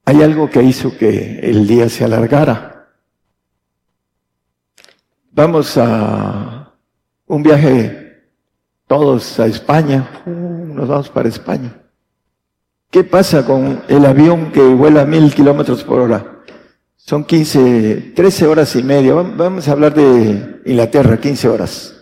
hay 0.05 0.23
algo 0.25 0.51
que 0.51 0.61
hizo 0.61 0.99
que 0.99 1.39
el 1.39 1.69
día 1.69 1.89
se 1.89 2.03
alargara. 2.03 2.89
Vamos 5.31 5.77
a 5.77 6.75
un 7.27 7.45
viaje 7.45 8.25
todos 8.89 9.39
a 9.39 9.47
España, 9.47 10.11
nos 10.27 10.89
vamos 10.89 11.09
para 11.11 11.29
España. 11.29 11.81
¿Qué 12.91 13.05
pasa 13.05 13.47
con 13.47 13.85
el 13.87 14.05
avión 14.05 14.51
que 14.51 14.63
vuela 14.63 15.03
a 15.03 15.07
mil 15.07 15.33
kilómetros 15.33 15.85
por 15.85 16.01
hora? 16.01 16.43
Son 16.97 17.25
15, 17.25 18.15
13 18.17 18.47
horas 18.49 18.75
y 18.75 18.83
media. 18.83 19.15
Vamos 19.15 19.69
a 19.69 19.73
hablar 19.73 19.95
de 19.95 20.61
Inglaterra, 20.65 21.21
15 21.21 21.49
horas. 21.49 21.94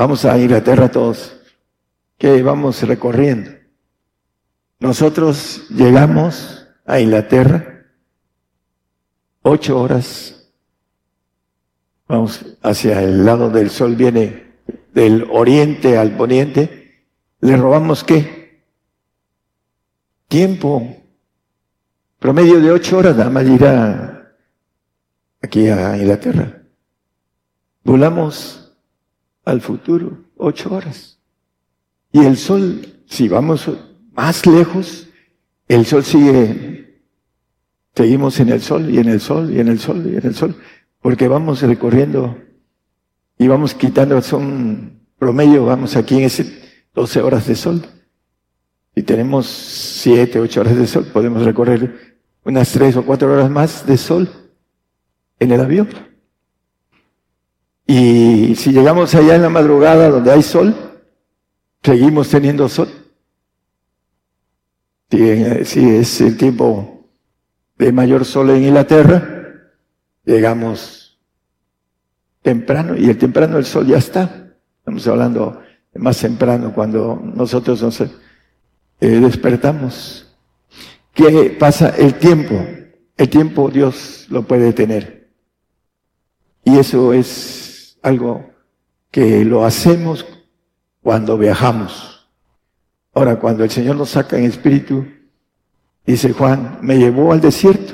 Vamos 0.00 0.24
a 0.24 0.38
Inglaterra 0.38 0.90
todos. 0.90 1.38
Que 2.16 2.40
vamos 2.40 2.82
recorriendo. 2.84 3.50
Nosotros 4.78 5.66
llegamos 5.68 6.66
a 6.86 7.00
Inglaterra, 7.00 7.84
ocho 9.42 9.78
horas, 9.78 10.50
vamos 12.08 12.56
hacia 12.62 13.02
el 13.02 13.26
lado 13.26 13.50
del 13.50 13.68
sol, 13.68 13.94
viene 13.94 14.54
del 14.94 15.28
oriente 15.30 15.98
al 15.98 16.16
poniente, 16.16 17.04
le 17.42 17.58
robamos 17.58 18.02
qué? 18.02 18.64
Tiempo. 20.28 20.96
Promedio 22.18 22.58
de 22.58 22.72
ocho 22.72 22.96
horas 22.96 23.16
nada 23.18 23.28
más 23.28 23.46
irá 23.46 24.34
aquí 25.42 25.68
a 25.68 25.94
Inglaterra. 25.98 26.62
Volamos 27.84 28.59
al 29.44 29.60
futuro, 29.60 30.24
ocho 30.36 30.74
horas. 30.74 31.18
Y 32.12 32.24
el 32.24 32.36
sol, 32.36 32.86
si 33.06 33.28
vamos 33.28 33.68
más 34.12 34.46
lejos, 34.46 35.08
el 35.68 35.86
sol 35.86 36.04
sigue, 36.04 37.02
seguimos 37.94 38.40
en 38.40 38.48
el 38.48 38.60
sol 38.60 38.90
y 38.90 38.98
en 38.98 39.08
el 39.08 39.20
sol 39.20 39.52
y 39.52 39.60
en 39.60 39.68
el 39.68 39.78
sol 39.78 40.04
y 40.06 40.16
en 40.16 40.26
el 40.26 40.34
sol, 40.34 40.56
porque 41.00 41.28
vamos 41.28 41.62
recorriendo 41.62 42.36
y 43.38 43.48
vamos 43.48 43.74
quitando, 43.74 44.20
son 44.20 45.00
promedio, 45.18 45.64
vamos 45.64 45.96
aquí 45.96 46.16
en 46.16 46.24
ese 46.24 46.60
12 46.94 47.22
horas 47.22 47.46
de 47.46 47.54
sol. 47.54 47.86
Si 48.94 49.02
tenemos 49.02 49.46
7, 49.46 50.40
8 50.40 50.60
horas 50.60 50.76
de 50.76 50.86
sol, 50.86 51.06
podemos 51.12 51.44
recorrer 51.44 52.18
unas 52.44 52.72
3 52.72 52.96
o 52.96 53.06
4 53.06 53.32
horas 53.32 53.50
más 53.50 53.86
de 53.86 53.96
sol 53.96 54.28
en 55.38 55.52
el 55.52 55.60
avión. 55.60 55.88
Y 57.92 58.54
si 58.54 58.70
llegamos 58.70 59.12
allá 59.16 59.34
en 59.34 59.42
la 59.42 59.48
madrugada 59.48 60.10
donde 60.10 60.30
hay 60.30 60.44
sol, 60.44 60.76
seguimos 61.82 62.28
teniendo 62.28 62.68
sol. 62.68 62.88
Si, 65.10 65.20
es 65.20 66.20
el 66.20 66.36
tiempo 66.36 67.08
de 67.76 67.90
mayor 67.90 68.24
sol 68.24 68.50
en 68.50 68.62
Inglaterra, 68.62 69.72
llegamos 70.24 71.18
temprano 72.42 72.96
y 72.96 73.10
el 73.10 73.18
temprano 73.18 73.58
el 73.58 73.64
sol 73.64 73.88
ya 73.88 73.98
está. 73.98 74.54
Estamos 74.78 75.04
hablando 75.08 75.60
más 75.96 76.20
temprano 76.20 76.72
cuando 76.72 77.20
nosotros 77.20 77.82
nos 77.82 78.02
eh, 78.02 78.08
despertamos. 79.00 80.32
¿Qué 81.12 81.56
pasa? 81.58 81.88
El 81.98 82.14
tiempo. 82.14 82.54
El 83.16 83.28
tiempo 83.28 83.68
Dios 83.68 84.28
lo 84.30 84.44
puede 84.44 84.72
tener. 84.72 85.28
Y 86.62 86.78
eso 86.78 87.12
es 87.12 87.59
algo 88.02 88.50
que 89.10 89.44
lo 89.44 89.64
hacemos 89.64 90.26
cuando 91.02 91.36
viajamos. 91.36 92.28
Ahora, 93.12 93.38
cuando 93.38 93.64
el 93.64 93.70
Señor 93.70 93.96
nos 93.96 94.10
saca 94.10 94.38
en 94.38 94.44
espíritu, 94.44 95.06
dice 96.06 96.32
Juan, 96.32 96.78
me 96.82 96.96
llevó 96.96 97.32
al 97.32 97.40
desierto. 97.40 97.92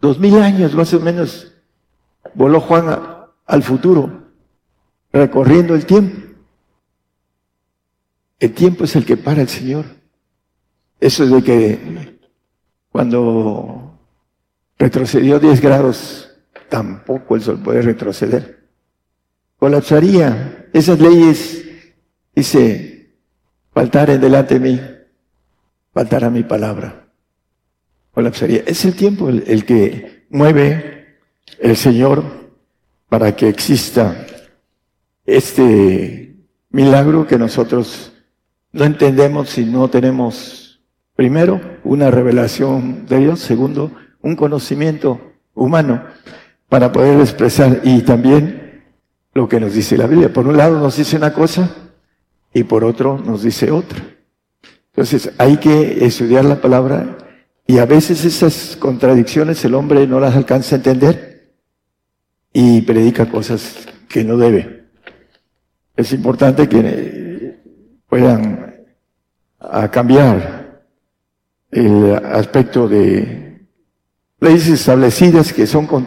Dos 0.00 0.18
mil 0.18 0.38
años 0.38 0.74
más 0.74 0.92
o 0.94 1.00
menos 1.00 1.52
voló 2.34 2.60
Juan 2.60 2.86
al 3.46 3.62
futuro, 3.62 4.30
recorriendo 5.12 5.74
el 5.74 5.86
tiempo. 5.86 6.20
El 8.38 8.52
tiempo 8.52 8.84
es 8.84 8.96
el 8.96 9.06
que 9.06 9.16
para 9.16 9.42
el 9.42 9.48
Señor. 9.48 9.84
Eso 11.00 11.24
es 11.24 11.30
de 11.30 11.42
que 11.42 12.18
cuando 12.90 13.98
retrocedió 14.78 15.38
10 15.38 15.60
grados, 15.60 16.30
tampoco 16.68 17.36
el 17.36 17.42
sol 17.42 17.60
puede 17.62 17.82
retroceder. 17.82 18.63
Colapsaría. 19.64 20.68
Esas 20.74 21.00
leyes 21.00 21.64
Dice, 22.36 23.14
faltar 23.72 24.10
en 24.10 24.20
delante 24.20 24.58
de 24.58 24.60
mí, 24.60 24.80
faltará 25.94 26.28
mi 26.28 26.42
palabra. 26.42 27.06
Colapsaría. 28.12 28.62
Es 28.66 28.84
el 28.84 28.94
tiempo 28.94 29.30
el, 29.30 29.64
que 29.64 30.26
mueve 30.28 31.16
el 31.60 31.78
Señor 31.78 32.24
para 33.08 33.34
que 33.34 33.48
exista 33.48 34.26
este 35.24 36.36
milagro 36.68 37.26
que 37.26 37.38
nosotros 37.38 38.12
no 38.70 38.84
entendemos 38.84 39.48
si 39.48 39.64
no 39.64 39.88
tenemos, 39.88 40.82
primero, 41.16 41.58
una 41.84 42.10
revelación 42.10 43.06
de 43.06 43.18
Dios, 43.18 43.40
segundo, 43.40 43.92
un 44.20 44.36
conocimiento 44.36 45.32
humano 45.54 46.04
para 46.68 46.92
poder 46.92 47.18
expresar 47.20 47.80
y 47.84 48.02
también 48.02 48.63
lo 49.34 49.48
que 49.48 49.60
nos 49.60 49.74
dice 49.74 49.98
la 49.98 50.06
Biblia. 50.06 50.32
Por 50.32 50.46
un 50.46 50.56
lado 50.56 50.78
nos 50.78 50.96
dice 50.96 51.16
una 51.16 51.32
cosa 51.32 51.70
y 52.52 52.64
por 52.64 52.84
otro 52.84 53.18
nos 53.18 53.42
dice 53.42 53.70
otra. 53.70 54.02
Entonces 54.92 55.32
hay 55.38 55.56
que 55.56 56.04
estudiar 56.04 56.44
la 56.44 56.60
palabra 56.60 57.18
y 57.66 57.78
a 57.78 57.86
veces 57.86 58.24
esas 58.24 58.76
contradicciones 58.76 59.64
el 59.64 59.74
hombre 59.74 60.06
no 60.06 60.20
las 60.20 60.36
alcanza 60.36 60.76
a 60.76 60.78
entender 60.78 61.52
y 62.52 62.82
predica 62.82 63.28
cosas 63.28 63.86
que 64.08 64.22
no 64.22 64.36
debe. 64.36 64.84
Es 65.96 66.12
importante 66.12 66.68
que 66.68 67.58
puedan 68.08 68.84
cambiar 69.90 70.84
el 71.70 72.14
aspecto 72.14 72.86
de 72.86 73.66
leyes 74.38 74.68
establecidas 74.68 75.52
que 75.52 75.66
son 75.66 75.86
con, 75.86 76.06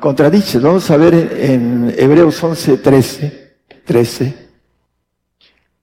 contradichas. 0.00 0.62
Vamos 0.62 0.90
a 0.90 0.96
ver 0.96 1.14
en 1.14 1.94
Hebreos 1.96 2.42
11, 2.42 2.78
13, 2.78 3.56
13 3.84 4.46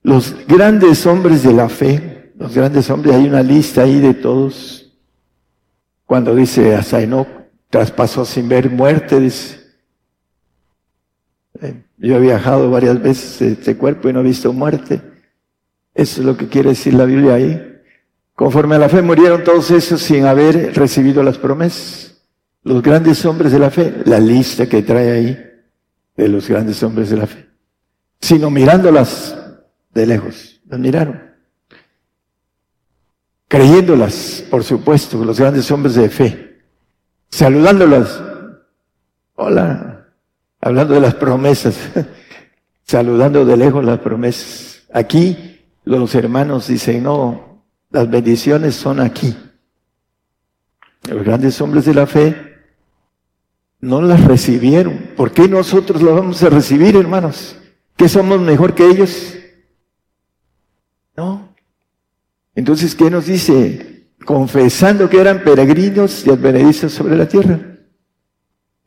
los 0.04 0.36
grandes 0.46 1.06
hombres 1.06 1.44
de 1.44 1.54
la 1.54 1.70
fe, 1.70 2.34
los 2.38 2.54
grandes 2.54 2.90
hombres, 2.90 3.16
hay 3.16 3.26
una 3.26 3.42
lista 3.42 3.84
ahí 3.84 4.00
de 4.00 4.14
todos. 4.14 4.94
Cuando 6.06 6.36
dice 6.36 6.76
hasta 6.76 7.00
traspasó 7.70 8.26
sin 8.26 8.50
ver 8.50 8.70
muerte, 8.70 9.20
dice. 9.20 9.62
Eh, 11.62 11.84
yo 11.98 12.18
he 12.18 12.20
viajado 12.20 12.70
varias 12.70 13.02
veces 13.02 13.42
este 13.42 13.78
cuerpo 13.78 14.10
y 14.10 14.14
no 14.14 14.20
he 14.20 14.24
visto 14.24 14.52
muerte. 14.52 15.02
Eso 15.96 16.20
es 16.20 16.26
lo 16.26 16.36
que 16.36 16.50
quiere 16.50 16.70
decir 16.70 16.94
la 16.94 17.06
Biblia 17.06 17.36
ahí. 17.36 17.82
Conforme 18.36 18.76
a 18.76 18.80
la 18.80 18.90
fe 18.90 19.02
murieron 19.02 19.44
todos 19.44 19.72
esos 19.72 20.02
sin 20.02 20.26
haber 20.26 20.76
recibido 20.76 21.24
las 21.24 21.38
promesas. 21.38 22.03
Los 22.64 22.82
grandes 22.82 23.26
hombres 23.26 23.52
de 23.52 23.60
la 23.60 23.70
fe, 23.70 24.04
la 24.06 24.20
lista 24.20 24.68
que 24.68 24.82
trae 24.84 25.12
ahí 25.12 25.38
de 26.16 26.28
los 26.30 26.48
grandes 26.48 26.82
hombres 26.82 27.10
de 27.10 27.18
la 27.18 27.28
fe. 27.28 27.50
Sino 28.22 28.50
mirándolas 28.50 29.38
de 29.94 30.06
lejos. 30.06 30.62
Las 30.68 30.80
miraron. 30.80 31.22
Creyéndolas, 33.50 34.46
por 34.50 34.64
supuesto, 34.64 35.24
los 35.24 35.40
grandes 35.40 35.70
hombres 35.72 35.96
de 35.96 36.10
fe. 36.10 36.62
Saludándolas. 37.30 38.22
Hola. 39.36 40.08
Hablando 40.62 40.94
de 40.94 41.02
las 41.02 41.16
promesas. 41.16 41.76
Saludando 42.84 43.44
de 43.44 43.58
lejos 43.58 43.84
las 43.84 44.00
promesas. 44.00 44.84
Aquí 44.94 45.60
los 45.84 46.16
hermanos 46.16 46.68
dicen, 46.68 47.04
no, 47.04 47.66
las 47.90 48.10
bendiciones 48.10 48.76
son 48.76 49.02
aquí. 49.02 49.36
Los 51.10 51.24
grandes 51.24 51.60
hombres 51.60 51.86
de 51.86 51.94
la 51.94 52.08
fe 52.08 52.53
no 53.84 54.02
las 54.02 54.24
recibieron. 54.24 55.10
¿Por 55.18 55.32
qué 55.32 55.50
nosotros 55.50 56.02
las 56.02 56.16
vamos 56.16 56.42
a 56.42 56.50
recibir, 56.50 56.96
hermanos? 56.96 57.58
¿Que 57.98 58.08
somos 58.08 58.40
mejor 58.40 58.74
que 58.74 58.88
ellos? 58.88 59.36
No. 61.18 61.54
Entonces, 62.56 62.96
¿qué 62.96 63.10
nos 63.10 63.26
dice? 63.26 64.08
Confesando 64.26 65.10
que 65.10 65.20
eran 65.20 65.44
peregrinos 65.44 66.26
y 66.26 66.30
advenedizos 66.30 66.94
sobre 66.94 67.18
la 67.18 67.28
tierra. 67.28 67.60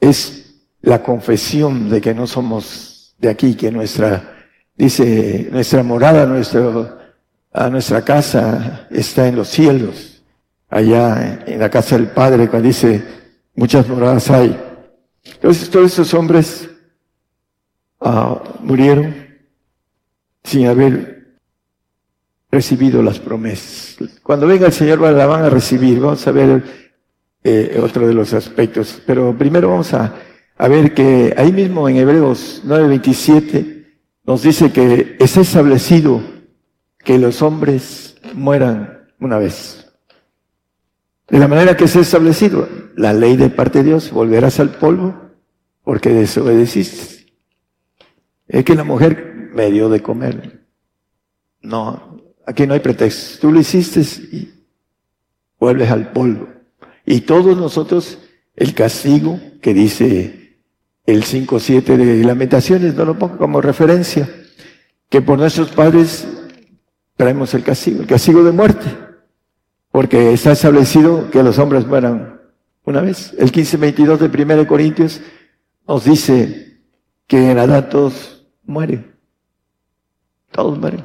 Es 0.00 0.64
la 0.80 1.02
confesión 1.02 1.90
de 1.90 2.00
que 2.00 2.14
no 2.14 2.26
somos 2.26 3.14
de 3.18 3.28
aquí, 3.28 3.54
que 3.54 3.70
nuestra, 3.70 4.46
dice, 4.74 5.50
nuestra 5.52 5.82
morada, 5.82 6.24
nuestro, 6.24 6.96
a 7.52 7.68
nuestra 7.68 8.02
casa 8.02 8.88
está 8.90 9.28
en 9.28 9.36
los 9.36 9.48
cielos, 9.48 10.22
allá 10.70 11.44
en 11.46 11.60
la 11.60 11.68
casa 11.68 11.98
del 11.98 12.06
Padre, 12.06 12.48
cuando 12.48 12.68
dice, 12.68 13.04
muchas 13.54 13.86
moradas 13.88 14.30
hay. 14.30 14.66
Entonces, 15.34 15.68
todos 15.70 15.92
esos 15.92 16.14
hombres 16.14 16.68
ah, 18.00 18.42
murieron 18.60 19.14
sin 20.42 20.66
haber 20.66 21.16
recibido 22.50 23.02
las 23.02 23.18
promesas. 23.18 23.96
Cuando 24.22 24.46
venga 24.46 24.66
el 24.66 24.72
Señor 24.72 25.00
la 25.00 25.26
van 25.26 25.44
a 25.44 25.50
recibir. 25.50 26.00
Vamos 26.00 26.26
a 26.26 26.32
ver 26.32 26.62
eh, 27.44 27.80
otro 27.82 28.06
de 28.06 28.14
los 28.14 28.32
aspectos. 28.32 29.02
Pero 29.06 29.36
primero 29.36 29.70
vamos 29.70 29.92
a, 29.92 30.14
a 30.56 30.68
ver 30.68 30.94
que 30.94 31.34
ahí 31.36 31.52
mismo 31.52 31.88
en 31.88 31.96
Hebreos 31.96 32.62
9:27 32.64 33.84
nos 34.24 34.42
dice 34.42 34.72
que 34.72 35.16
es 35.18 35.36
establecido 35.36 36.22
que 36.98 37.18
los 37.18 37.42
hombres 37.42 38.16
mueran 38.34 39.06
una 39.20 39.38
vez. 39.38 39.85
De 41.28 41.38
la 41.38 41.48
manera 41.48 41.76
que 41.76 41.84
es 41.84 41.96
establecido, 41.96 42.68
la 42.96 43.12
ley 43.12 43.36
de 43.36 43.50
parte 43.50 43.78
de 43.78 43.90
Dios, 43.90 44.12
volverás 44.12 44.60
al 44.60 44.70
polvo 44.70 45.14
porque 45.82 46.10
desobedeciste. 46.10 47.32
Es 48.48 48.64
que 48.64 48.74
la 48.74 48.84
mujer 48.84 49.50
me 49.52 49.70
dio 49.70 49.88
de 49.88 50.02
comer. 50.02 50.66
No, 51.62 52.16
Aquí 52.46 52.64
no 52.66 52.74
hay 52.74 52.80
pretexto. 52.80 53.40
Tú 53.40 53.52
lo 53.52 53.60
hiciste 53.60 54.00
y 54.00 54.54
vuelves 55.58 55.90
al 55.90 56.12
polvo. 56.12 56.48
Y 57.04 57.22
todos 57.22 57.56
nosotros, 57.56 58.18
el 58.54 58.72
castigo 58.72 59.40
que 59.60 59.74
dice 59.74 60.60
el 61.04 61.24
5.7 61.24 61.96
de 61.96 62.24
Lamentaciones, 62.24 62.94
no 62.94 63.04
lo 63.04 63.18
pongo 63.18 63.36
como 63.36 63.60
referencia, 63.60 64.30
que 65.08 65.20
por 65.20 65.38
nuestros 65.38 65.70
padres 65.70 66.26
traemos 67.16 67.52
el 67.54 67.64
castigo, 67.64 68.00
el 68.00 68.06
castigo 68.06 68.44
de 68.44 68.52
muerte, 68.52 68.86
porque 69.96 70.34
está 70.34 70.52
establecido 70.52 71.30
que 71.30 71.42
los 71.42 71.58
hombres 71.58 71.86
mueran 71.86 72.38
una 72.84 73.00
vez. 73.00 73.32
El 73.38 73.50
15.22 73.50 74.18
de 74.18 74.54
1 74.54 74.66
Corintios 74.66 75.22
nos 75.88 76.04
dice 76.04 76.82
que 77.26 77.50
en 77.50 77.58
Adán 77.58 77.88
todos 77.88 78.46
mueren. 78.66 79.16
Todos 80.50 80.78
mueren. 80.78 81.02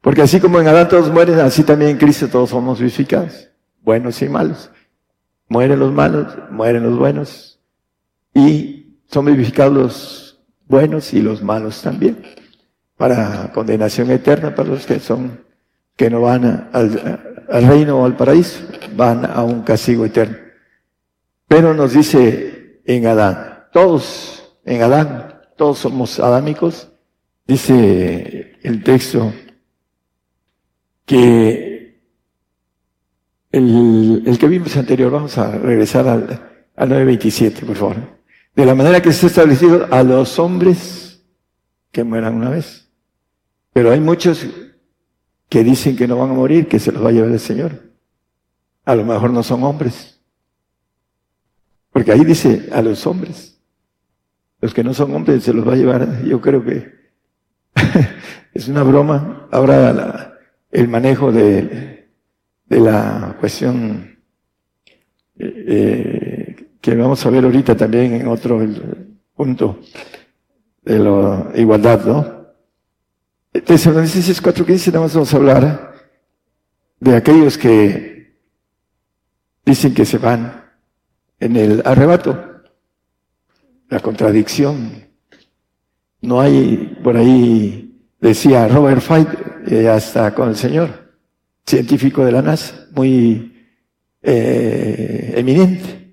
Porque 0.00 0.22
así 0.22 0.38
como 0.38 0.60
en 0.60 0.68
Adán 0.68 0.88
todos 0.88 1.10
mueren, 1.10 1.40
así 1.40 1.64
también 1.64 1.90
en 1.90 1.98
Cristo 1.98 2.28
todos 2.28 2.50
somos 2.50 2.78
vivificados, 2.78 3.50
buenos 3.82 4.22
y 4.22 4.28
malos. 4.28 4.70
Mueren 5.48 5.80
los 5.80 5.92
malos, 5.92 6.28
mueren 6.52 6.84
los 6.84 6.96
buenos. 6.96 7.58
Y 8.32 9.00
son 9.10 9.24
vivificados 9.24 9.74
los 9.74 10.40
buenos 10.68 11.12
y 11.14 11.20
los 11.20 11.42
malos 11.42 11.82
también. 11.82 12.22
Para 12.96 13.50
condenación 13.52 14.08
eterna 14.12 14.54
para 14.54 14.68
los 14.68 14.86
que 14.86 15.00
son, 15.00 15.40
que 15.96 16.08
no 16.10 16.20
van 16.20 16.70
al, 16.72 17.33
al 17.48 17.66
reino 17.66 17.98
o 17.98 18.04
al 18.04 18.16
paraíso, 18.16 18.64
van 18.96 19.24
a 19.24 19.42
un 19.42 19.62
castigo 19.62 20.04
eterno. 20.04 20.36
Pero 21.46 21.74
nos 21.74 21.92
dice 21.92 22.80
en 22.84 23.06
Adán, 23.06 23.66
todos 23.72 24.56
en 24.64 24.82
Adán, 24.82 25.40
todos 25.56 25.78
somos 25.78 26.18
adámicos, 26.20 26.90
dice 27.46 28.56
el 28.62 28.82
texto 28.82 29.32
que 31.04 32.00
el, 33.52 34.36
que 34.38 34.48
vimos 34.48 34.76
anterior, 34.76 35.12
vamos 35.12 35.38
a 35.38 35.56
regresar 35.58 36.08
al, 36.08 36.40
al 36.74 36.88
9.27, 36.88 37.64
por 37.64 37.76
favor. 37.76 37.96
De 38.54 38.66
la 38.66 38.74
manera 38.74 39.00
que 39.00 39.10
ha 39.10 39.12
establecido 39.12 39.86
a 39.90 40.02
los 40.02 40.38
hombres 40.38 41.24
que 41.92 42.02
mueran 42.02 42.34
una 42.34 42.50
vez. 42.50 42.90
Pero 43.72 43.92
hay 43.92 44.00
muchos 44.00 44.46
que 45.48 45.62
dicen 45.64 45.96
que 45.96 46.08
no 46.08 46.18
van 46.18 46.30
a 46.30 46.34
morir, 46.34 46.68
que 46.68 46.78
se 46.78 46.92
los 46.92 47.04
va 47.04 47.08
a 47.08 47.12
llevar 47.12 47.30
el 47.30 47.40
Señor. 47.40 47.72
A 48.84 48.94
lo 48.94 49.04
mejor 49.04 49.30
no 49.30 49.42
son 49.42 49.62
hombres. 49.62 50.20
Porque 51.90 52.12
ahí 52.12 52.24
dice 52.24 52.68
a 52.72 52.82
los 52.82 53.06
hombres. 53.06 53.58
Los 54.60 54.74
que 54.74 54.82
no 54.82 54.94
son 54.94 55.14
hombres 55.14 55.44
se 55.44 55.52
los 55.52 55.66
va 55.66 55.74
a 55.74 55.76
llevar. 55.76 56.24
Yo 56.24 56.40
creo 56.40 56.64
que 56.64 56.92
es 58.54 58.68
una 58.68 58.82
broma. 58.82 59.48
Ahora 59.52 60.38
el 60.70 60.88
manejo 60.88 61.30
de, 61.30 62.08
de 62.66 62.80
la 62.80 63.36
cuestión 63.38 64.18
eh, 65.38 66.76
que 66.80 66.94
vamos 66.94 67.24
a 67.24 67.30
ver 67.30 67.44
ahorita 67.44 67.76
también 67.76 68.14
en 68.14 68.28
otro 68.28 68.60
punto 69.34 69.80
de 70.82 70.98
la 70.98 71.50
igualdad, 71.54 72.04
¿no? 72.04 72.33
Tesalonicenses 73.62 74.42
4.15 74.42 74.88
nada 74.88 75.00
más 75.00 75.14
vamos 75.14 75.32
a 75.32 75.36
hablar 75.36 75.94
de 76.98 77.14
aquellos 77.14 77.56
que 77.56 78.34
dicen 79.64 79.94
que 79.94 80.04
se 80.04 80.18
van 80.18 80.64
en 81.38 81.56
el 81.56 81.82
arrebato, 81.84 82.62
la 83.88 84.00
contradicción. 84.00 85.06
No 86.20 86.40
hay, 86.40 86.98
por 87.04 87.16
ahí 87.16 87.96
decía 88.20 88.66
Robert 88.66 89.00
Fight, 89.00 89.28
eh, 89.68 89.88
hasta 89.88 90.34
con 90.34 90.48
el 90.48 90.56
Señor, 90.56 91.14
científico 91.64 92.24
de 92.24 92.32
la 92.32 92.42
NASA, 92.42 92.88
muy 92.90 93.68
eh, 94.20 95.34
eminente. 95.36 96.12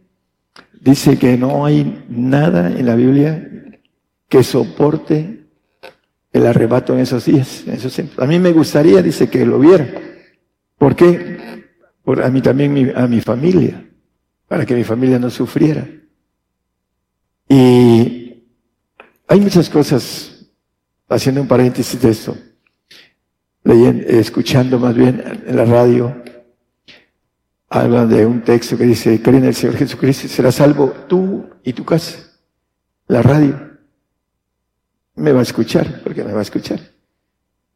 Dice 0.79 1.17
que 1.17 1.37
no 1.37 1.65
hay 1.65 2.05
nada 2.07 2.67
en 2.69 2.85
la 2.85 2.95
Biblia 2.95 3.49
que 4.29 4.43
soporte 4.43 5.40
el 6.33 6.45
arrebato 6.45 6.93
en 6.93 6.99
esos 6.99 7.25
días. 7.25 7.63
En 7.67 7.73
esos 7.73 7.99
A 8.17 8.25
mí 8.25 8.39
me 8.39 8.51
gustaría, 8.51 9.01
dice, 9.01 9.29
que 9.29 9.45
lo 9.45 9.59
viera. 9.59 9.87
¿Por 10.77 10.95
qué? 10.95 11.67
Por 12.03 12.23
a 12.23 12.29
mí 12.29 12.41
también, 12.41 12.93
a 12.95 13.07
mi 13.07 13.21
familia, 13.21 13.85
para 14.47 14.65
que 14.65 14.73
mi 14.73 14.83
familia 14.83 15.19
no 15.19 15.29
sufriera. 15.29 15.87
Y 17.47 18.45
hay 19.27 19.39
muchas 19.39 19.69
cosas, 19.69 20.49
haciendo 21.09 21.41
un 21.41 21.47
paréntesis 21.47 22.01
de 22.01 22.09
esto, 22.09 22.37
leyendo, 23.63 24.07
escuchando 24.07 24.79
más 24.79 24.95
bien 24.95 25.23
en 25.45 25.55
la 25.55 25.65
radio, 25.65 26.23
habla 27.69 28.05
de 28.05 28.25
un 28.25 28.41
texto 28.41 28.77
que 28.77 28.85
dice, 28.85 29.21
cree 29.21 29.45
el 29.45 29.53
Señor 29.53 29.75
Jesucristo, 29.75 30.27
será 30.27 30.51
salvo 30.51 30.91
tú 31.07 31.49
y 31.63 31.73
tu 31.73 31.85
casa. 31.85 32.17
La 33.07 33.21
radio 33.21 33.70
me 35.21 35.31
va 35.31 35.39
a 35.39 35.43
escuchar, 35.43 36.01
porque 36.03 36.23
me 36.23 36.33
va 36.33 36.39
a 36.39 36.43
escuchar. 36.43 36.79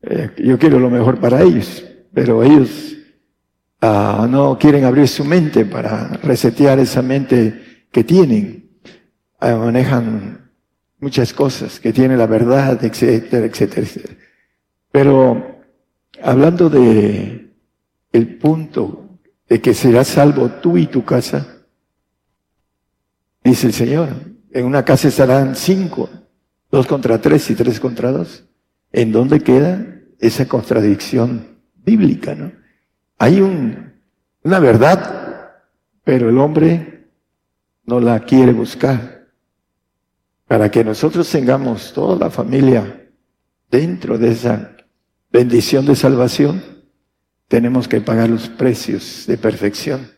Eh, 0.02 0.32
yo 0.38 0.58
quiero 0.58 0.80
lo 0.80 0.90
mejor 0.90 1.20
para 1.20 1.42
ellos, 1.42 1.84
pero 2.14 2.44
ellos 2.44 2.98
ah, 3.82 4.28
no 4.30 4.58
quieren 4.58 4.84
abrir 4.84 5.08
su 5.08 5.24
mente 5.24 5.66
para 5.66 6.08
resetear 6.24 6.80
esa 6.80 7.02
mente 7.02 7.88
que 7.92 8.04
tienen. 8.04 8.70
Ah, 9.40 9.56
manejan 9.56 10.52
muchas 11.00 11.34
cosas, 11.34 11.80
que 11.80 11.94
tienen 11.94 12.18
la 12.18 12.28
verdad, 12.28 12.84
etcétera, 12.84 13.46
etcétera, 13.46 13.82
etcétera. 13.82 14.16
Pero 14.92 15.62
hablando 16.22 16.70
de 16.70 17.54
el 18.12 18.38
punto 18.38 19.20
de 19.48 19.62
que 19.62 19.74
serás 19.74 20.08
salvo 20.08 20.50
tú 20.50 20.78
y 20.78 20.88
tu 20.88 21.06
casa, 21.06 21.46
dice 23.44 23.68
el 23.68 23.74
Señor, 23.74 24.10
en 24.52 24.66
una 24.66 24.84
casa 24.84 25.10
estarán 25.10 25.56
cinco, 25.56 26.10
Dos 26.76 26.88
contra 26.88 27.22
tres 27.22 27.50
y 27.50 27.56
tres 27.56 27.80
contra 27.80 28.12
dos. 28.12 28.44
¿En 28.92 29.14
dónde 29.14 29.40
queda 29.40 29.96
esa 30.20 30.46
contradicción 30.46 31.62
bíblica, 31.74 32.36
no? 32.36 32.52
Hay 33.18 33.40
un, 33.40 33.94
una 34.44 34.60
verdad, 34.60 35.54
pero 36.04 36.28
el 36.28 36.38
hombre 36.38 37.08
no 37.86 38.02
la 38.02 38.20
quiere 38.20 38.52
buscar. 38.52 39.30
Para 40.50 40.70
que 40.70 40.84
nosotros 40.84 41.30
tengamos 41.30 41.94
toda 41.94 42.18
la 42.18 42.30
familia 42.30 43.10
dentro 43.72 44.18
de 44.18 44.32
esa 44.32 44.76
bendición 45.32 45.86
de 45.86 45.96
salvación, 45.96 46.62
tenemos 47.48 47.88
que 47.88 48.02
pagar 48.02 48.30
los 48.30 48.50
precios 48.50 49.24
de 49.28 49.38
perfección. 49.38 50.12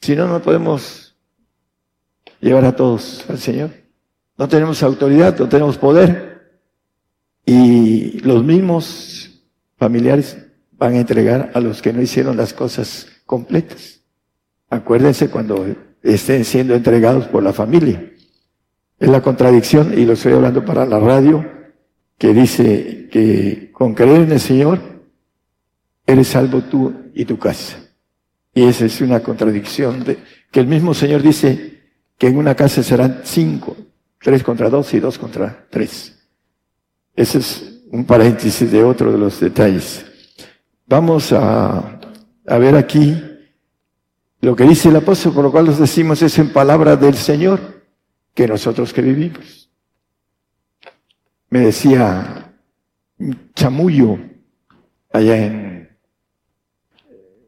Si 0.00 0.16
no, 0.16 0.28
no 0.28 0.40
podemos 0.40 1.14
llevar 2.40 2.64
a 2.64 2.74
todos 2.74 3.28
al 3.28 3.38
Señor. 3.38 3.81
No 4.38 4.48
tenemos 4.48 4.82
autoridad, 4.82 5.38
no 5.38 5.48
tenemos 5.48 5.78
poder. 5.78 6.42
Y 7.44 8.20
los 8.20 8.44
mismos 8.44 9.42
familiares 9.76 10.38
van 10.72 10.94
a 10.94 11.00
entregar 11.00 11.50
a 11.54 11.60
los 11.60 11.82
que 11.82 11.92
no 11.92 12.02
hicieron 12.02 12.36
las 12.36 12.52
cosas 12.52 13.06
completas. 13.26 14.00
Acuérdense 14.70 15.28
cuando 15.28 15.66
estén 16.02 16.44
siendo 16.44 16.74
entregados 16.74 17.26
por 17.26 17.42
la 17.42 17.52
familia. 17.52 18.10
Es 18.98 19.08
la 19.08 19.20
contradicción, 19.20 19.92
y 19.96 20.04
lo 20.04 20.14
estoy 20.14 20.32
hablando 20.32 20.64
para 20.64 20.86
la 20.86 20.98
radio, 20.98 21.44
que 22.16 22.32
dice 22.32 23.08
que 23.10 23.70
con 23.72 23.94
creer 23.94 24.22
en 24.22 24.32
el 24.32 24.40
Señor, 24.40 24.80
eres 26.06 26.28
salvo 26.28 26.60
tú 26.62 26.92
y 27.14 27.24
tu 27.24 27.38
casa. 27.38 27.78
Y 28.54 28.64
esa 28.64 28.84
es 28.84 29.00
una 29.00 29.20
contradicción 29.20 30.04
de, 30.04 30.18
que 30.50 30.60
el 30.60 30.66
mismo 30.66 30.94
Señor 30.94 31.22
dice 31.22 31.80
que 32.18 32.28
en 32.28 32.36
una 32.36 32.54
casa 32.54 32.82
serán 32.82 33.22
cinco, 33.24 33.76
Tres 34.22 34.42
contra 34.42 34.70
dos 34.70 34.92
y 34.94 35.00
dos 35.00 35.18
contra 35.18 35.66
tres. 35.68 36.18
Ese 37.14 37.38
es 37.38 37.82
un 37.90 38.04
paréntesis 38.04 38.70
de 38.70 38.84
otro 38.84 39.12
de 39.12 39.18
los 39.18 39.40
detalles. 39.40 40.06
Vamos 40.86 41.32
a, 41.32 42.00
a 42.46 42.58
ver 42.58 42.76
aquí 42.76 43.20
lo 44.40 44.56
que 44.56 44.64
dice 44.64 44.88
el 44.88 44.96
apóstol, 44.96 45.34
por 45.34 45.44
lo 45.44 45.52
cual 45.52 45.66
nos 45.66 45.78
decimos 45.78 46.22
es 46.22 46.38
en 46.38 46.52
palabra 46.52 46.96
del 46.96 47.14
Señor, 47.14 47.84
que 48.34 48.46
nosotros 48.46 48.92
que 48.92 49.02
vivimos. 49.02 49.70
Me 51.50 51.60
decía 51.60 52.54
Chamullo, 53.54 54.18
allá 55.12 55.36
en 55.36 55.96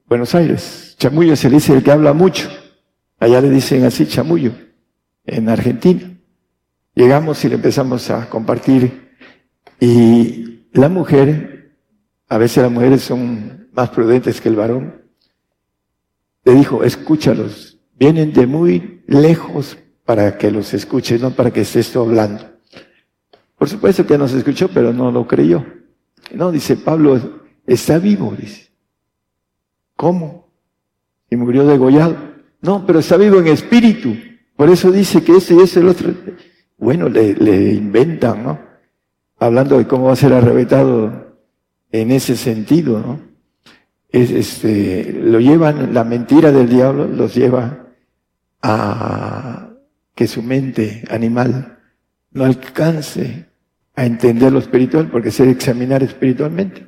Buenos 0.06 0.34
Aires. 0.34 0.94
Chamullo 0.98 1.36
se 1.36 1.48
dice 1.48 1.72
el 1.72 1.82
que 1.82 1.90
habla 1.90 2.12
mucho. 2.12 2.48
Allá 3.18 3.40
le 3.40 3.50
dicen 3.50 3.84
así 3.84 4.06
Chamullo, 4.06 4.52
en 5.24 5.48
Argentina. 5.48 6.13
Llegamos 6.94 7.44
y 7.44 7.48
le 7.48 7.56
empezamos 7.56 8.10
a 8.10 8.28
compartir 8.28 9.04
y 9.80 10.68
la 10.72 10.88
mujer, 10.88 11.76
a 12.28 12.38
veces 12.38 12.62
las 12.62 12.72
mujeres 12.72 13.02
son 13.02 13.68
más 13.72 13.90
prudentes 13.90 14.40
que 14.40 14.48
el 14.48 14.56
varón, 14.56 15.02
le 16.44 16.54
dijo, 16.54 16.84
escúchalos, 16.84 17.78
vienen 17.98 18.32
de 18.32 18.46
muy 18.46 19.02
lejos 19.06 19.78
para 20.04 20.38
que 20.38 20.50
los 20.50 20.72
escuches, 20.74 21.20
no 21.20 21.30
para 21.30 21.50
que 21.50 21.62
estés 21.62 21.94
hablando. 21.96 22.44
Por 23.56 23.68
supuesto 23.68 24.06
que 24.06 24.18
nos 24.18 24.32
escuchó, 24.32 24.68
pero 24.68 24.92
no 24.92 25.10
lo 25.10 25.26
creyó. 25.26 25.64
No, 26.32 26.52
dice 26.52 26.76
Pablo, 26.76 27.42
está 27.66 27.98
vivo, 27.98 28.34
dice. 28.38 28.70
¿Cómo? 29.96 30.52
Y 31.30 31.36
murió 31.36 31.66
degollado. 31.66 32.16
No, 32.60 32.84
pero 32.86 32.98
está 32.98 33.16
vivo 33.16 33.38
en 33.38 33.48
espíritu. 33.48 34.14
Por 34.56 34.70
eso 34.70 34.90
dice 34.90 35.22
que 35.22 35.36
ese 35.36 35.54
y 35.54 35.60
ese 35.60 35.80
el 35.80 35.88
otro 35.88 36.14
bueno, 36.84 37.08
le, 37.08 37.72
inventan, 37.72 38.44
¿no? 38.44 38.60
Hablando 39.38 39.78
de 39.78 39.86
cómo 39.86 40.04
va 40.04 40.12
a 40.12 40.16
ser 40.16 40.32
arrebatado 40.32 41.38
en 41.90 42.12
ese 42.12 42.36
sentido, 42.36 43.00
¿no? 43.00 43.20
Es, 44.08 44.30
este, 44.30 45.12
lo 45.12 45.40
llevan, 45.40 45.92
la 45.92 46.04
mentira 46.04 46.52
del 46.52 46.68
diablo 46.68 47.08
los 47.08 47.34
lleva 47.34 47.88
a 48.62 49.70
que 50.14 50.28
su 50.28 50.42
mente 50.42 51.02
animal 51.10 51.78
no 52.30 52.44
alcance 52.44 53.46
a 53.96 54.06
entender 54.06 54.52
lo 54.52 54.58
espiritual, 54.58 55.08
porque 55.10 55.30
se 55.30 55.42
debe 55.42 55.54
examinar 55.54 56.02
espiritualmente. 56.02 56.86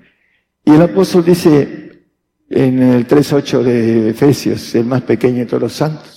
Y 0.64 0.72
el 0.72 0.82
apóstol 0.82 1.24
dice 1.24 2.02
en 2.48 2.82
el 2.82 3.06
3.8 3.06 3.62
de 3.62 4.10
Efesios, 4.10 4.74
el 4.74 4.86
más 4.86 5.02
pequeño 5.02 5.38
de 5.38 5.46
todos 5.46 5.62
los 5.62 5.72
santos, 5.72 6.15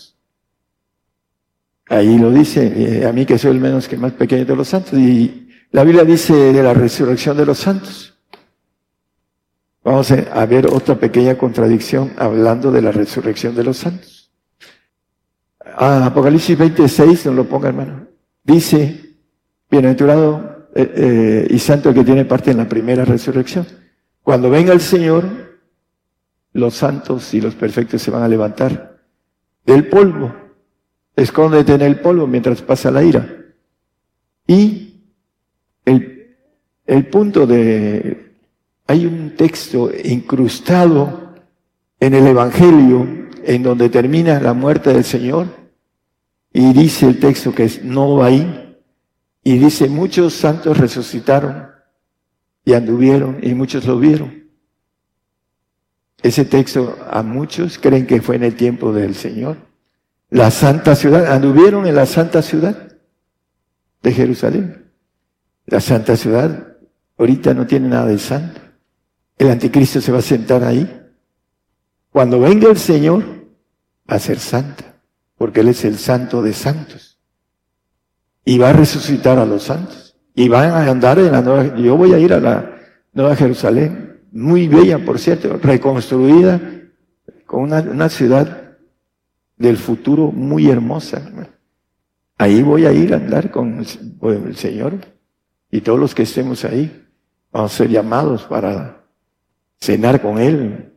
Ahí 1.90 2.20
lo 2.20 2.32
dice, 2.32 3.02
eh, 3.02 3.06
a 3.08 3.12
mí 3.12 3.26
que 3.26 3.38
soy 3.38 3.52
el 3.52 3.60
menos 3.60 3.88
que 3.88 3.96
el 3.96 4.02
más 4.02 4.14
pequeño 4.14 4.46
de 4.46 4.56
los 4.56 4.68
santos. 4.68 4.94
Y 4.94 5.50
la 5.72 5.84
Biblia 5.84 6.06
dice 6.06 6.34
de 6.34 6.64
la 6.64 6.74
resurrección 6.74 7.36
de 7.36 7.46
los 7.46 7.58
santos. 7.58 8.16
Vamos 9.84 10.12
a 10.12 10.46
ver 10.46 10.68
otra 10.68 10.96
pequeña 10.96 11.36
contradicción 11.36 12.14
hablando 12.18 12.72
de 12.72 12.82
la 12.82 12.92
resurrección 12.92 13.56
de 13.56 13.64
los 13.64 13.78
santos. 13.78 14.32
Ah, 15.66 16.06
Apocalipsis 16.06 16.58
26, 16.58 17.26
no 17.28 17.34
lo 17.34 17.46
ponga 17.46 17.70
hermano. 17.70 18.08
Dice, 18.44 19.16
bienaventurado 19.70 20.68
eh, 20.76 20.94
eh, 20.96 21.48
y 21.50 21.58
santo 21.60 21.90
el 21.90 21.96
que 21.96 22.04
tiene 22.04 22.26
parte 22.26 22.52
en 22.52 22.58
la 22.58 22.70
primera 22.70 23.06
resurrección. 23.06 23.66
Cuando 24.22 24.50
venga 24.50 24.74
el 24.74 24.82
Señor, 24.82 25.26
los 26.54 26.76
santos 26.76 27.34
y 27.34 27.42
los 27.42 27.56
perfectos 27.56 28.02
se 28.02 28.12
van 28.12 28.24
a 28.24 28.28
levantar 28.28 29.00
del 29.66 29.88
polvo. 29.88 30.49
Escóndete 31.20 31.74
en 31.74 31.82
el 31.82 32.00
polvo 32.00 32.28
mientras 32.28 32.62
pasa 32.62 32.90
la 32.92 33.04
ira. 33.04 33.28
Y 34.48 35.02
el, 35.84 36.38
el 36.86 37.06
punto 37.08 37.46
de, 37.46 38.36
hay 38.88 39.06
un 39.06 39.36
texto 39.36 39.92
incrustado 40.04 41.36
en 42.00 42.14
el 42.14 42.26
Evangelio 42.26 43.06
en 43.44 43.64
donde 43.64 43.90
termina 43.90 44.40
la 44.40 44.54
muerte 44.54 44.94
del 44.94 45.04
Señor 45.04 45.48
y 46.54 46.72
dice 46.74 47.08
el 47.08 47.20
texto 47.20 47.54
que 47.54 47.70
no 47.84 48.16
va 48.16 48.28
ahí 48.28 48.78
y 49.44 49.58
dice 49.58 49.90
muchos 49.90 50.34
santos 50.34 50.78
resucitaron 50.78 51.68
y 52.64 52.74
anduvieron 52.74 53.40
y 53.42 53.54
muchos 53.54 53.86
lo 53.86 54.00
vieron. 54.00 54.50
Ese 56.22 56.46
texto 56.46 56.98
a 57.10 57.24
muchos 57.24 57.78
creen 57.78 58.08
que 58.08 58.22
fue 58.22 58.38
en 58.38 58.44
el 58.44 58.56
tiempo 58.56 58.94
del 58.94 59.16
Señor. 59.16 59.69
La 60.30 60.52
santa 60.52 60.96
ciudad, 60.96 61.32
anduvieron 61.32 61.88
en 61.88 61.96
la 61.96 62.06
santa 62.06 62.42
ciudad 62.42 62.98
de 64.04 64.12
Jerusalén. 64.12 64.92
La 65.66 65.82
santa 65.82 66.16
ciudad 66.16 66.78
ahorita 67.18 67.54
no 67.54 67.66
tiene 67.66 67.90
nada 67.90 68.06
de 68.06 68.20
santo. 68.20 68.62
El 69.38 69.50
anticristo 69.50 70.02
se 70.02 70.12
va 70.12 70.20
a 70.20 70.24
sentar 70.24 70.64
ahí. 70.64 70.88
Cuando 72.12 72.40
venga 72.40 72.70
el 72.70 72.78
Señor, 72.78 73.24
va 74.10 74.16
a 74.16 74.20
ser 74.20 74.40
santa, 74.40 75.00
porque 75.38 75.62
Él 75.62 75.70
es 75.70 75.84
el 75.86 75.98
santo 75.98 76.42
de 76.42 76.54
santos. 76.54 77.20
Y 78.46 78.58
va 78.58 78.70
a 78.70 78.74
resucitar 78.74 79.40
a 79.40 79.46
los 79.46 79.64
santos. 79.64 80.16
Y 80.36 80.48
van 80.48 80.72
a 80.72 80.90
andar 80.90 81.20
en 81.20 81.32
la 81.32 81.42
nueva, 81.42 81.76
yo 81.76 81.98
voy 81.98 82.14
a 82.14 82.20
ir 82.20 82.34
a 82.34 82.40
la 82.40 82.76
Nueva 83.14 83.36
Jerusalén 83.36 84.22
muy 84.32 84.68
bella, 84.68 85.04
por 85.04 85.20
cierto, 85.20 85.58
reconstruida 85.58 86.62
con 87.46 87.64
una, 87.64 87.82
una 87.82 88.10
ciudad 88.10 88.69
del 89.60 89.78
futuro 89.78 90.32
muy 90.32 90.68
hermosa. 90.68 91.32
Ahí 92.40 92.64
voy 92.64 92.88
a 92.88 92.92
ir 92.92 93.14
a 93.14 93.18
andar 93.18 93.52
con 93.52 93.86
el 94.22 94.56
Señor 94.56 94.96
y 95.70 95.82
todos 95.82 96.00
los 96.00 96.16
que 96.16 96.24
estemos 96.24 96.66
ahí 96.66 97.08
vamos 97.52 97.72
a 97.72 97.78
ser 97.78 97.90
llamados 97.90 98.44
para 98.44 99.06
cenar 99.80 100.20
con 100.22 100.40
Él, 100.40 100.94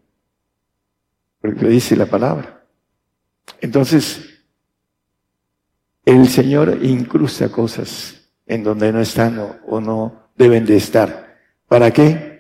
porque 1.42 1.66
dice 1.66 1.94
la 1.94 2.06
palabra. 2.06 2.64
Entonces, 3.60 4.42
el 6.06 6.26
Señor 6.28 6.78
incrusta 6.82 7.50
cosas 7.50 8.30
en 8.46 8.64
donde 8.64 8.90
no 8.90 9.00
están 9.00 9.38
o, 9.38 9.56
o 9.66 9.80
no 9.82 10.30
deben 10.36 10.64
de 10.64 10.76
estar. 10.76 11.36
¿Para 11.68 11.90
qué? 11.90 12.32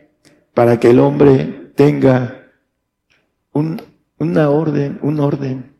para 0.54 0.78
que 0.78 0.90
el 0.90 1.00
hombre 1.00 1.72
tenga 1.74 2.50
un, 3.52 3.80
una 4.18 4.50
orden, 4.50 4.98
un 5.02 5.20
orden, 5.20 5.71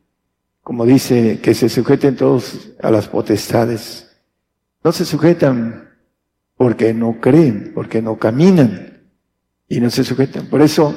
como 0.63 0.87
dice, 0.87 1.41
que 1.41 1.55
se 1.55 1.69
sujeten 1.69 2.17
todos 2.17 2.71
a 2.81 2.91
las 2.91 3.09
potestades. 3.09 4.17
No 4.85 4.93
se 4.93 5.05
sujetan 5.05 5.91
porque 6.57 6.95
no 6.95 7.21
creen, 7.21 7.73
porque 7.75 8.01
no 8.01 8.19
caminan 8.19 9.03
y 9.69 9.81
no 9.81 9.91
se 9.91 10.05
sujetan. 10.05 10.47
Por 10.47 10.63
eso 10.63 10.95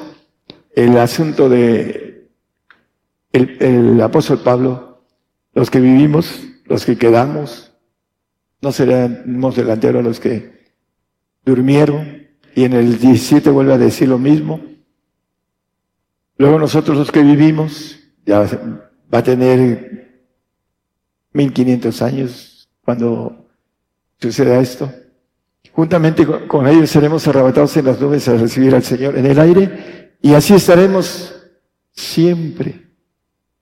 el 0.74 0.96
asunto 0.98 1.48
de 1.48 2.28
el, 3.32 3.56
el 3.60 4.00
apóstol 4.00 4.40
Pablo, 4.42 5.04
los 5.52 5.70
que 5.70 5.80
vivimos, 5.80 6.42
los 6.66 6.84
que 6.84 6.96
quedamos, 6.96 7.72
no 8.60 8.72
seremos 8.72 9.56
delanteros 9.56 10.04
los 10.04 10.20
que 10.20 10.72
durmieron, 11.44 12.26
y 12.54 12.64
en 12.64 12.72
el 12.72 12.98
17 12.98 13.50
vuelve 13.50 13.74
a 13.74 13.78
decir 13.78 14.08
lo 14.08 14.18
mismo. 14.18 14.60
Luego 16.38 16.58
nosotros 16.58 16.96
los 16.96 17.12
que 17.12 17.22
vivimos, 17.22 17.98
ya 18.24 18.48
va 19.12 19.18
a 19.18 19.22
tener 19.22 20.24
1500 21.32 22.02
años 22.02 22.68
cuando 22.82 23.48
suceda 24.18 24.60
esto. 24.60 24.92
Juntamente 25.72 26.26
con 26.46 26.66
ellos 26.66 26.88
seremos 26.88 27.26
arrebatados 27.28 27.76
en 27.76 27.84
las 27.86 28.00
nubes 28.00 28.26
a 28.28 28.36
recibir 28.36 28.74
al 28.74 28.82
Señor 28.82 29.18
en 29.18 29.26
el 29.26 29.38
aire 29.38 30.16
y 30.22 30.34
así 30.34 30.54
estaremos 30.54 31.34
siempre. 31.92 32.86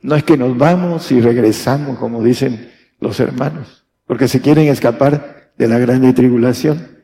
No 0.01 0.15
es 0.15 0.23
que 0.23 0.37
nos 0.37 0.57
vamos 0.57 1.11
y 1.13 1.21
regresamos, 1.21 1.99
como 1.99 2.23
dicen 2.23 2.71
los 3.01 3.19
hermanos, 3.21 3.87
porque 4.07 4.29
se 4.29 4.41
quieren 4.41 4.69
escapar 4.69 5.53
de 5.57 5.69
la 5.69 5.79
grande 5.79 6.13
tribulación, 6.13 7.01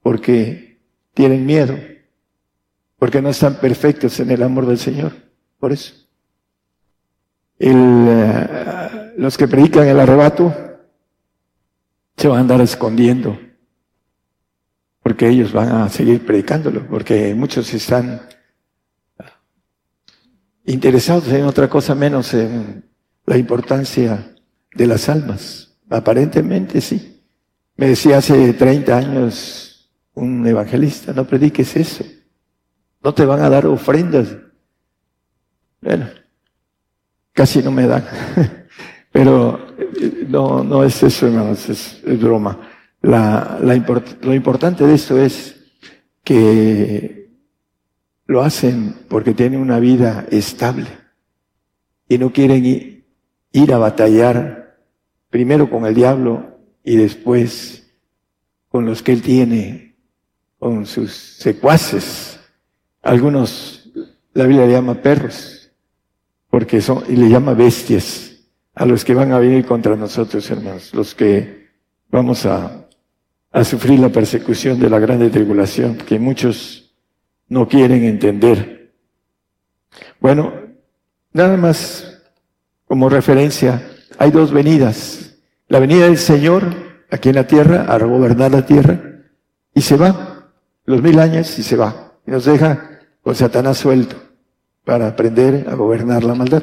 porque 0.00 0.80
tienen 1.12 1.44
miedo, 1.44 1.76
porque 2.98 3.20
no 3.20 3.30
están 3.30 3.56
perfectos 3.56 4.20
en 4.20 4.30
el 4.30 4.42
amor 4.42 4.66
del 4.66 4.78
Señor. 4.78 5.12
Por 5.58 5.72
eso. 5.72 5.97
Eh, 7.58 9.14
los 9.16 9.36
que 9.36 9.48
predican 9.48 9.88
el 9.88 9.98
arrebato 9.98 10.54
se 12.16 12.28
van 12.28 12.38
a 12.38 12.40
andar 12.40 12.60
escondiendo, 12.60 13.38
porque 15.02 15.28
ellos 15.28 15.52
van 15.52 15.68
a 15.68 15.88
seguir 15.88 16.24
predicándolo, 16.24 16.86
porque 16.86 17.34
muchos 17.34 17.72
están 17.74 18.22
interesados 20.64 21.28
en 21.28 21.44
otra 21.44 21.68
cosa 21.68 21.94
menos 21.94 22.34
en 22.34 22.84
la 23.24 23.36
importancia 23.36 24.34
de 24.74 24.86
las 24.86 25.08
almas. 25.08 25.76
Aparentemente 25.88 26.80
sí. 26.80 27.24
Me 27.76 27.88
decía 27.88 28.18
hace 28.18 28.52
30 28.52 28.96
años 28.96 29.90
un 30.14 30.46
evangelista, 30.46 31.12
no 31.12 31.26
prediques 31.26 31.76
eso. 31.76 32.04
No 33.02 33.14
te 33.14 33.24
van 33.24 33.40
a 33.40 33.48
dar 33.48 33.66
ofrendas. 33.66 34.28
Bueno, 35.80 36.08
casi 37.38 37.62
no 37.62 37.70
me 37.70 37.86
dan. 37.86 38.04
Pero 39.12 39.60
eh, 39.78 40.26
no, 40.28 40.64
no 40.64 40.82
es 40.82 41.00
eso, 41.04 41.28
hermanos, 41.28 41.68
es, 41.68 42.02
broma. 42.20 42.58
La, 43.00 43.60
la 43.62 43.76
lo 44.22 44.34
importante 44.34 44.84
de 44.84 44.94
esto 44.94 45.16
es 45.16 45.54
que 46.24 47.30
lo 48.26 48.42
hacen 48.42 48.96
porque 49.08 49.34
tienen 49.34 49.60
una 49.60 49.78
vida 49.78 50.26
estable 50.32 50.88
y 52.08 52.18
no 52.18 52.32
quieren 52.32 53.04
ir 53.52 53.72
a 53.72 53.78
batallar 53.78 54.76
primero 55.30 55.70
con 55.70 55.86
el 55.86 55.94
diablo 55.94 56.58
y 56.82 56.96
después 56.96 57.88
con 58.68 58.84
los 58.84 59.00
que 59.00 59.12
él 59.12 59.22
tiene 59.22 59.94
con 60.58 60.86
sus 60.86 61.12
secuaces. 61.12 62.40
Algunos, 63.00 63.92
la 64.34 64.44
Biblia 64.44 64.66
le 64.66 64.72
llama 64.72 64.94
perros, 65.00 65.57
porque 66.50 66.80
son, 66.80 67.04
y 67.08 67.16
le 67.16 67.28
llama 67.28 67.54
bestias 67.54 68.36
a 68.74 68.86
los 68.86 69.04
que 69.04 69.14
van 69.14 69.32
a 69.32 69.38
venir 69.38 69.66
contra 69.66 69.96
nosotros, 69.96 70.48
hermanos, 70.50 70.94
los 70.94 71.14
que 71.14 71.68
vamos 72.10 72.46
a, 72.46 72.86
a 73.50 73.64
sufrir 73.64 74.00
la 74.00 74.08
persecución 74.08 74.78
de 74.78 74.88
la 74.88 74.98
grande 74.98 75.30
tribulación, 75.30 75.96
que 75.96 76.18
muchos 76.18 76.94
no 77.48 77.68
quieren 77.68 78.04
entender. 78.04 78.92
Bueno, 80.20 80.52
nada 81.32 81.56
más 81.56 82.22
como 82.86 83.08
referencia, 83.08 83.82
hay 84.18 84.30
dos 84.30 84.52
venidas. 84.52 85.36
La 85.68 85.80
venida 85.80 86.06
del 86.06 86.18
Señor 86.18 86.64
aquí 87.10 87.28
en 87.28 87.34
la 87.34 87.46
tierra, 87.46 87.82
a 87.82 87.98
gobernar 87.98 88.52
la 88.52 88.64
tierra, 88.64 89.22
y 89.74 89.82
se 89.82 89.96
va 89.96 90.50
los 90.84 91.02
mil 91.02 91.18
años 91.18 91.58
y 91.58 91.62
se 91.62 91.76
va. 91.76 92.14
Y 92.26 92.30
nos 92.30 92.44
deja 92.44 93.00
con 93.22 93.34
Satanás 93.34 93.78
suelto 93.78 94.27
para 94.88 95.08
aprender 95.08 95.66
a 95.68 95.74
gobernar 95.74 96.24
la 96.24 96.34
maldad. 96.34 96.62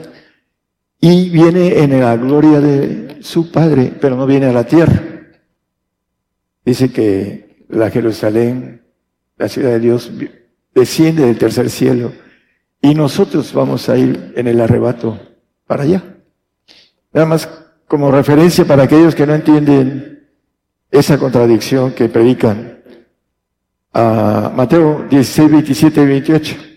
Y 0.99 1.29
viene 1.29 1.83
en 1.83 1.99
la 1.99 2.17
gloria 2.17 2.59
de 2.59 3.17
su 3.21 3.51
Padre, 3.51 3.93
pero 4.01 4.15
no 4.15 4.25
viene 4.25 4.47
a 4.47 4.51
la 4.51 4.63
tierra. 4.63 4.99
Dice 6.65 6.91
que 6.91 7.67
la 7.69 7.91
Jerusalén, 7.91 8.81
la 9.37 9.47
ciudad 9.47 9.69
de 9.69 9.79
Dios, 9.79 10.11
desciende 10.73 11.23
del 11.23 11.37
tercer 11.37 11.69
cielo 11.69 12.13
y 12.81 12.95
nosotros 12.95 13.53
vamos 13.53 13.89
a 13.89 13.95
ir 13.95 14.33
en 14.35 14.47
el 14.47 14.59
arrebato 14.59 15.19
para 15.67 15.83
allá. 15.83 16.03
Nada 17.13 17.27
más 17.27 17.47
como 17.87 18.09
referencia 18.09 18.65
para 18.65 18.85
aquellos 18.85 19.13
que 19.13 19.27
no 19.27 19.35
entienden 19.35 20.27
esa 20.89 21.19
contradicción 21.19 21.91
que 21.91 22.09
predican 22.09 22.79
a 23.93 24.51
Mateo 24.55 25.05
16, 25.11 25.51
27 25.51 26.01
y 26.01 26.05
28. 26.07 26.74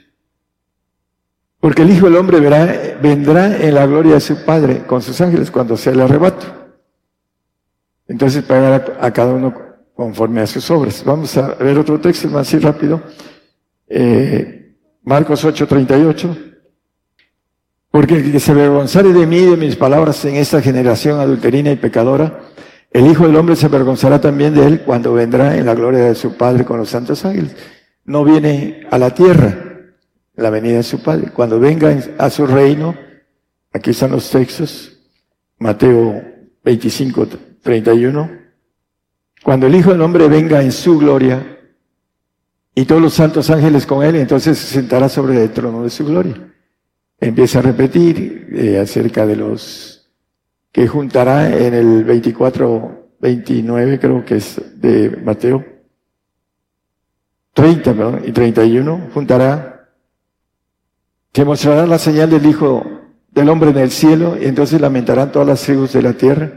Porque 1.61 1.83
el 1.83 1.91
Hijo 1.91 2.07
del 2.07 2.17
Hombre 2.17 2.39
verá, 2.41 2.99
vendrá 3.03 3.57
en 3.57 3.75
la 3.75 3.87
gloria 3.87 4.15
de 4.15 4.21
su 4.21 4.45
Padre 4.45 4.85
con 4.87 5.03
sus 5.03 5.21
ángeles 5.21 5.51
cuando 5.51 5.77
sea 5.77 5.93
el 5.93 6.01
arrebato. 6.01 6.47
Entonces 8.07 8.45
pagará 8.45 8.97
a 9.01 9.11
cada 9.13 9.33
uno 9.33 9.55
conforme 9.95 10.41
a 10.41 10.47
sus 10.47 10.71
obras. 10.71 11.03
Vamos 11.05 11.37
a 11.37 11.55
ver 11.55 11.77
otro 11.79 12.01
texto 12.01 12.29
más 12.29 12.47
así 12.47 12.59
rápido. 12.59 13.03
Eh, 13.89 14.77
Marcos 15.03 15.45
8, 15.45 15.67
38. 15.67 16.37
Porque 17.91 18.15
el 18.15 18.31
que 18.31 18.39
se 18.39 18.53
avergonzare 18.53 19.13
de 19.13 19.27
mí 19.27 19.39
y 19.39 19.47
de 19.47 19.57
mis 19.57 19.75
palabras 19.75 20.25
en 20.25 20.37
esta 20.37 20.63
generación 20.63 21.19
adulterina 21.19 21.73
y 21.73 21.77
pecadora, 21.77 22.41
El 22.93 23.07
Hijo 23.07 23.27
del 23.27 23.35
Hombre 23.37 23.57
se 23.57 23.67
avergonzará 23.67 24.21
también 24.21 24.55
de 24.55 24.67
él 24.67 24.83
cuando 24.83 25.13
vendrá 25.13 25.57
en 25.57 25.67
la 25.67 25.75
gloria 25.75 26.05
de 26.05 26.15
su 26.15 26.37
Padre 26.37 26.65
con 26.65 26.79
los 26.79 26.89
santos 26.89 27.25
ángeles. 27.25 27.57
No 28.05 28.25
viene 28.25 28.87
a 28.91 28.99
la 28.99 29.11
tierra 29.11 29.68
la 30.39 30.51
venida 30.51 30.77
de 30.77 30.83
su 30.83 31.03
Padre. 31.03 31.31
Cuando 31.33 31.59
venga 31.59 31.97
a 32.17 32.31
su 32.31 32.47
reino, 32.47 32.95
aquí 33.73 33.91
están 33.91 34.13
los 34.13 34.31
textos, 34.31 34.97
Mateo 35.59 36.23
25, 36.65 37.29
31. 37.61 38.31
Cuando 39.43 39.67
el 39.67 39.75
Hijo 39.75 39.93
del 39.93 40.01
Hombre 40.01 40.29
venga 40.29 40.63
en 40.63 40.73
su 40.73 40.99
gloria 40.99 41.59
y 42.75 42.85
todos 42.85 43.03
los 43.03 43.15
santos 43.15 43.51
ángeles 43.51 43.85
con 43.85 44.05
él, 44.05 44.17
entonces 44.17 44.59
se 44.59 44.75
sentará 44.75 45.09
sobre 45.09 45.43
el 45.43 45.51
trono 45.51 45.83
de 45.83 45.91
su 45.91 46.07
gloria. 46.07 46.53
Empieza 47.21 47.59
a 47.59 47.63
repetir 47.63 48.49
eh, 48.53 48.79
acerca 48.79 49.27
de 49.27 49.37
los 49.37 50.11
que 50.71 50.87
juntará 50.87 51.49
en 51.57 51.75
el 51.75 52.05
24, 52.05 53.17
29 53.21 53.99
creo 53.99 54.25
que 54.25 54.37
es 54.37 54.61
de 54.81 55.11
Mateo, 55.25 55.65
30 57.55 57.95
perdón, 57.95 58.23
y 58.25 58.31
31, 58.31 59.09
juntará, 59.13 59.78
que 61.39 61.45
mostrará 61.45 61.87
la 61.87 62.01
señal 62.01 62.31
del 62.31 62.47
Hijo 62.47 62.85
del 63.31 63.49
Hombre 63.49 63.71
en 63.71 63.79
el 63.79 63.93
cielo, 63.93 64.37
y 64.37 64.47
entonces 64.47 64.81
lamentarán 64.81 65.31
todas 65.31 65.47
las 65.47 65.63
tribus 65.63 65.93
de 65.93 66.03
la 66.03 66.15
tierra, 66.15 66.51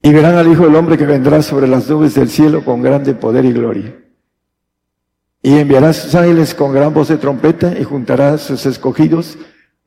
y 0.00 0.12
verán 0.12 0.36
al 0.36 0.46
Hijo 0.46 0.66
del 0.66 0.76
Hombre 0.76 0.96
que 0.96 1.04
vendrá 1.04 1.42
sobre 1.42 1.66
las 1.66 1.90
nubes 1.90 2.14
del 2.14 2.28
cielo 2.28 2.64
con 2.64 2.80
grande 2.80 3.14
poder 3.14 3.44
y 3.44 3.52
gloria. 3.52 3.98
Y 5.42 5.58
enviará 5.58 5.92
sus 5.92 6.14
ángeles 6.14 6.54
con 6.54 6.72
gran 6.72 6.94
voz 6.94 7.08
de 7.08 7.16
trompeta 7.16 7.76
y 7.76 7.82
juntará 7.82 8.38
sus 8.38 8.66
escogidos 8.66 9.36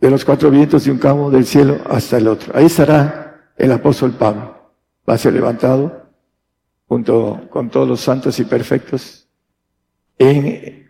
de 0.01 0.11
los 0.11 0.25
cuatro 0.25 0.51
vientos 0.51 0.83
de 0.83 0.91
un 0.91 0.97
cabo 0.97 1.31
del 1.31 1.45
cielo 1.45 1.77
hasta 1.89 2.17
el 2.17 2.27
otro. 2.27 2.51
Ahí 2.53 2.65
estará 2.65 3.53
el 3.55 3.71
apóstol 3.71 4.11
Pablo. 4.11 4.73
Va 5.09 5.13
a 5.13 5.17
ser 5.17 5.31
levantado 5.31 6.09
junto 6.85 7.47
con 7.49 7.69
todos 7.69 7.87
los 7.87 8.01
santos 8.01 8.37
y 8.41 8.43
perfectos 8.43 9.29
en 10.19 10.84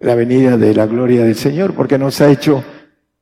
la 0.00 0.14
venida 0.14 0.56
de 0.56 0.74
la 0.74 0.86
gloria 0.86 1.24
del 1.24 1.36
Señor, 1.36 1.74
porque 1.74 1.98
nos 1.98 2.20
ha 2.20 2.30
hecho 2.30 2.64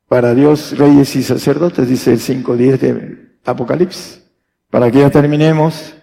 para 0.08 0.34
Dios 0.34 0.76
reyes 0.78 1.16
y 1.16 1.22
sacerdotes, 1.22 1.88
dice 1.88 2.12
el 2.12 2.20
5.10 2.20 2.78
de 2.78 3.28
Apocalipsis. 3.44 4.22
Para 4.70 4.90
que 4.90 5.00
ya 5.00 5.10
terminemos 5.10 5.94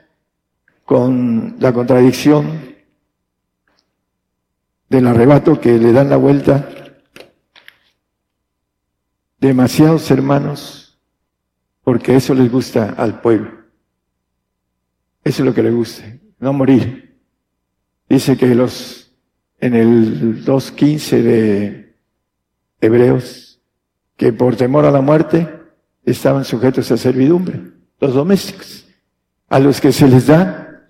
con 0.86 1.56
la 1.60 1.74
contradicción 1.74 2.76
del 4.90 5.08
arrebato 5.08 5.60
que 5.60 5.78
le 5.78 5.92
dan 5.92 6.10
la 6.10 6.18
vuelta 6.18 6.70
demasiados 9.40 10.10
hermanos, 10.10 10.98
porque 11.84 12.16
eso 12.16 12.34
les 12.34 12.50
gusta 12.50 12.92
al 12.98 13.20
pueblo. 13.20 13.52
Eso 15.24 15.42
es 15.42 15.46
lo 15.46 15.54
que 15.54 15.64
le 15.64 15.72
gusta, 15.72 16.04
no 16.40 16.54
morir. 16.54 17.20
Dice 18.08 18.38
que 18.38 18.56
los, 18.56 19.03
en 19.64 19.76
el 19.76 20.44
2.15 20.44 21.22
de 21.22 21.96
Hebreos, 22.82 23.62
que 24.18 24.34
por 24.34 24.58
temor 24.58 24.84
a 24.84 24.92
la 24.92 25.00
muerte 25.00 25.48
estaban 26.04 26.44
sujetos 26.44 26.92
a 26.92 26.98
servidumbre, 26.98 27.62
los 28.02 28.14
domésticos, 28.14 28.86
a 29.48 29.60
los 29.60 29.80
que 29.80 29.94
se 29.94 30.06
les 30.10 30.28
da 30.28 30.86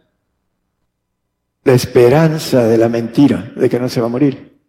la 1.64 1.74
esperanza 1.74 2.64
de 2.64 2.80
la 2.80 2.90
mentira, 2.90 3.54
de 3.56 3.70
que 3.70 3.80
no 3.80 3.88
se 3.88 4.02
va 4.02 4.08
a 4.08 4.10
morir. 4.10 4.60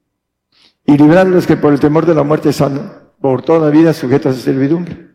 Y 0.84 0.98
librar 0.98 1.26
a 1.26 1.30
los 1.30 1.46
que 1.46 1.56
por 1.56 1.72
el 1.72 1.80
temor 1.80 2.04
de 2.04 2.14
la 2.14 2.24
muerte 2.24 2.50
están 2.50 3.08
por 3.22 3.40
toda 3.40 3.70
vida 3.70 3.94
sujetos 3.94 4.36
a 4.36 4.38
servidumbre. 4.38 5.14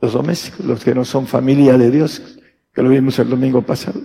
Los 0.00 0.12
domésticos, 0.12 0.64
los 0.64 0.84
que 0.84 0.94
no 0.94 1.04
son 1.04 1.26
familia 1.26 1.76
de 1.76 1.90
Dios, 1.90 2.38
que 2.72 2.82
lo 2.84 2.90
vimos 2.90 3.18
el 3.18 3.30
domingo 3.30 3.62
pasado. 3.62 4.00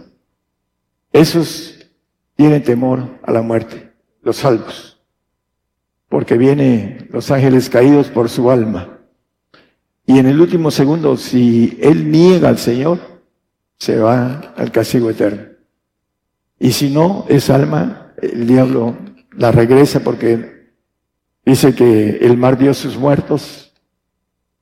Esos 1.11 1.87
tienen 2.35 2.63
temor 2.63 3.19
a 3.21 3.31
la 3.31 3.43
muerte, 3.43 3.92
los 4.23 4.37
salvos, 4.37 4.99
porque 6.09 6.37
vienen 6.37 7.07
los 7.11 7.29
ángeles 7.31 7.69
caídos 7.69 8.07
por 8.07 8.29
su 8.29 8.49
alma. 8.49 8.99
Y 10.05 10.19
en 10.19 10.25
el 10.25 10.39
último 10.39 10.71
segundo, 10.71 11.17
si 11.17 11.77
él 11.81 12.11
niega 12.11 12.49
al 12.49 12.57
Señor, 12.57 12.99
se 13.77 13.97
va 13.97 14.53
al 14.55 14.71
castigo 14.71 15.09
eterno. 15.09 15.43
Y 16.59 16.71
si 16.71 16.89
no, 16.89 17.25
esa 17.29 17.55
alma, 17.55 18.13
el 18.21 18.47
diablo 18.47 18.97
la 19.31 19.51
regresa 19.51 20.01
porque 20.01 20.53
Dice 21.45 21.75
que 21.75 22.19
el 22.21 22.37
mar 22.37 22.57
dio 22.57 22.73
sus 22.73 22.97
muertos, 22.97 23.73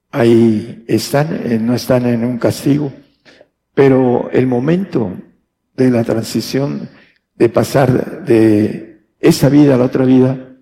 ahí 0.09 0.83
están, 0.87 1.39
eh, 1.45 1.59
no 1.59 1.75
están 1.75 2.07
en 2.07 2.25
un 2.25 2.39
castigo, 2.39 2.91
pero 3.75 4.31
el 4.31 4.47
momento 4.47 5.13
de 5.75 5.91
la 5.91 6.03
transición, 6.03 6.89
de 7.35 7.49
pasar 7.49 8.25
de 8.25 8.90
esa 9.21 9.49
vida 9.49 9.77
la 9.77 9.85
otra 9.85 10.03
vida, 10.03 10.57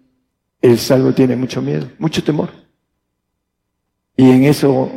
el 0.62 0.78
salvo 0.78 1.14
tiene 1.14 1.36
mucho 1.36 1.62
miedo, 1.62 1.89
mucho 1.97 2.24
temor. 2.24 2.49
Y 4.16 4.30
en 4.30 4.43
eso 4.43 4.91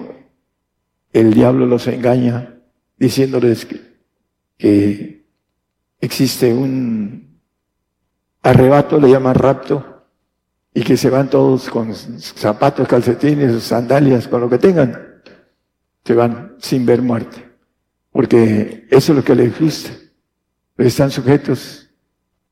el 1.12 1.32
diablo 1.32 1.64
los 1.66 1.86
engaña 1.86 2.58
diciéndoles 2.98 3.66
que, 4.58 5.22
existe 6.00 6.52
un 6.52 7.40
arrebato, 8.42 8.98
le 8.98 9.10
llama 9.10 9.32
rapto, 9.32 10.06
y 10.74 10.82
que 10.82 10.96
se 10.96 11.10
van 11.10 11.28
todos 11.30 11.68
con 11.68 11.94
zapatos, 11.94 12.88
calcetines, 12.88 13.62
sandalias, 13.62 14.26
con 14.26 14.40
lo 14.40 14.48
que 14.48 14.58
tengan, 14.58 15.20
se 16.04 16.14
van 16.14 16.56
sin 16.58 16.86
ver 16.86 17.02
muerte. 17.02 17.52
Porque 18.10 18.86
eso 18.90 19.12
es 19.12 19.16
lo 19.16 19.24
que 19.24 19.34
les 19.34 19.58
gusta. 19.58 19.90
están 20.78 21.10
sujetos 21.10 21.90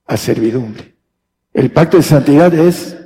a 0.07 0.17
servidumbre. 0.17 0.90
El 1.53 1.73
pacto 1.73 1.97
de 1.97 2.03
santidad 2.03 2.53
es 2.55 2.97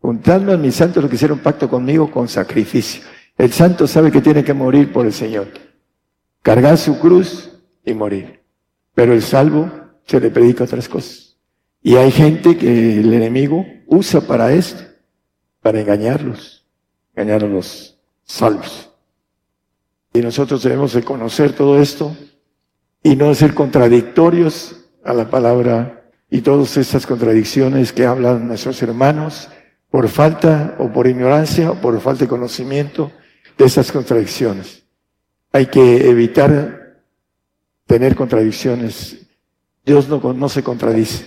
juntando 0.00 0.52
a 0.52 0.56
mis 0.56 0.74
santos 0.74 1.02
los 1.02 1.08
que 1.08 1.16
hicieron 1.16 1.38
pacto 1.38 1.68
conmigo 1.68 2.10
con 2.10 2.28
sacrificio. 2.28 3.02
El 3.38 3.52
santo 3.52 3.86
sabe 3.86 4.10
que 4.10 4.20
tiene 4.20 4.44
que 4.44 4.52
morir 4.52 4.92
por 4.92 5.06
el 5.06 5.12
Señor. 5.12 5.48
Cargar 6.42 6.76
su 6.76 6.98
cruz 6.98 7.50
y 7.84 7.94
morir. 7.94 8.42
Pero 8.94 9.12
el 9.12 9.22
salvo 9.22 9.70
se 10.06 10.20
le 10.20 10.30
predica 10.30 10.64
otras 10.64 10.88
cosas. 10.88 11.36
Y 11.82 11.96
hay 11.96 12.10
gente 12.10 12.56
que 12.56 13.00
el 13.00 13.12
enemigo 13.12 13.66
usa 13.86 14.20
para 14.20 14.52
esto, 14.52 14.82
para 15.60 15.80
engañarlos, 15.80 16.66
engañar 17.14 17.44
a 17.44 17.48
los 17.48 17.98
salvos. 18.24 18.90
Y 20.12 20.20
nosotros 20.20 20.62
debemos 20.62 20.92
de 20.94 21.02
conocer 21.02 21.52
todo 21.52 21.80
esto 21.80 22.16
y 23.02 23.16
no 23.16 23.34
ser 23.34 23.54
contradictorios 23.54 24.86
a 25.04 25.12
la 25.12 25.28
palabra 25.28 26.03
y 26.34 26.40
todas 26.40 26.76
estas 26.76 27.06
contradicciones 27.06 27.92
que 27.92 28.06
hablan 28.06 28.48
nuestros 28.48 28.82
hermanos 28.82 29.48
por 29.88 30.08
falta 30.08 30.74
o 30.80 30.92
por 30.92 31.06
ignorancia 31.06 31.70
o 31.70 31.76
por 31.76 32.00
falta 32.00 32.24
de 32.24 32.28
conocimiento 32.28 33.12
de 33.56 33.66
esas 33.66 33.92
contradicciones. 33.92 34.82
Hay 35.52 35.66
que 35.66 36.10
evitar 36.10 37.04
tener 37.86 38.16
contradicciones. 38.16 39.28
Dios 39.86 40.08
no, 40.08 40.48
se 40.48 40.64
contradice. 40.64 41.24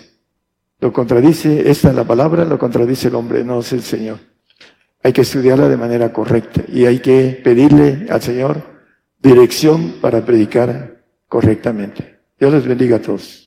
Lo 0.82 0.92
contradice, 0.92 1.72
esta 1.72 1.88
es 1.88 1.96
la 1.96 2.04
palabra, 2.04 2.44
lo 2.44 2.60
contradice 2.60 3.08
el 3.08 3.16
hombre, 3.16 3.46
no 3.46 3.62
es 3.62 3.72
el 3.72 3.84
Señor. 3.84 4.20
Hay 5.04 5.14
que 5.14 5.22
estudiarla 5.22 5.70
de 5.70 5.78
manera 5.78 6.12
correcta 6.12 6.66
y 6.68 6.86
hay 6.86 7.00
que 7.00 7.40
pedirle 7.42 8.08
al 8.10 8.22
Señor 8.22 8.62
dirección 9.22 10.02
para 10.02 10.26
predicar 10.26 11.02
correctamente. 11.30 12.20
Dios 12.38 12.52
les 12.52 12.68
bendiga 12.68 12.98
a 12.98 13.02
todos. 13.02 13.47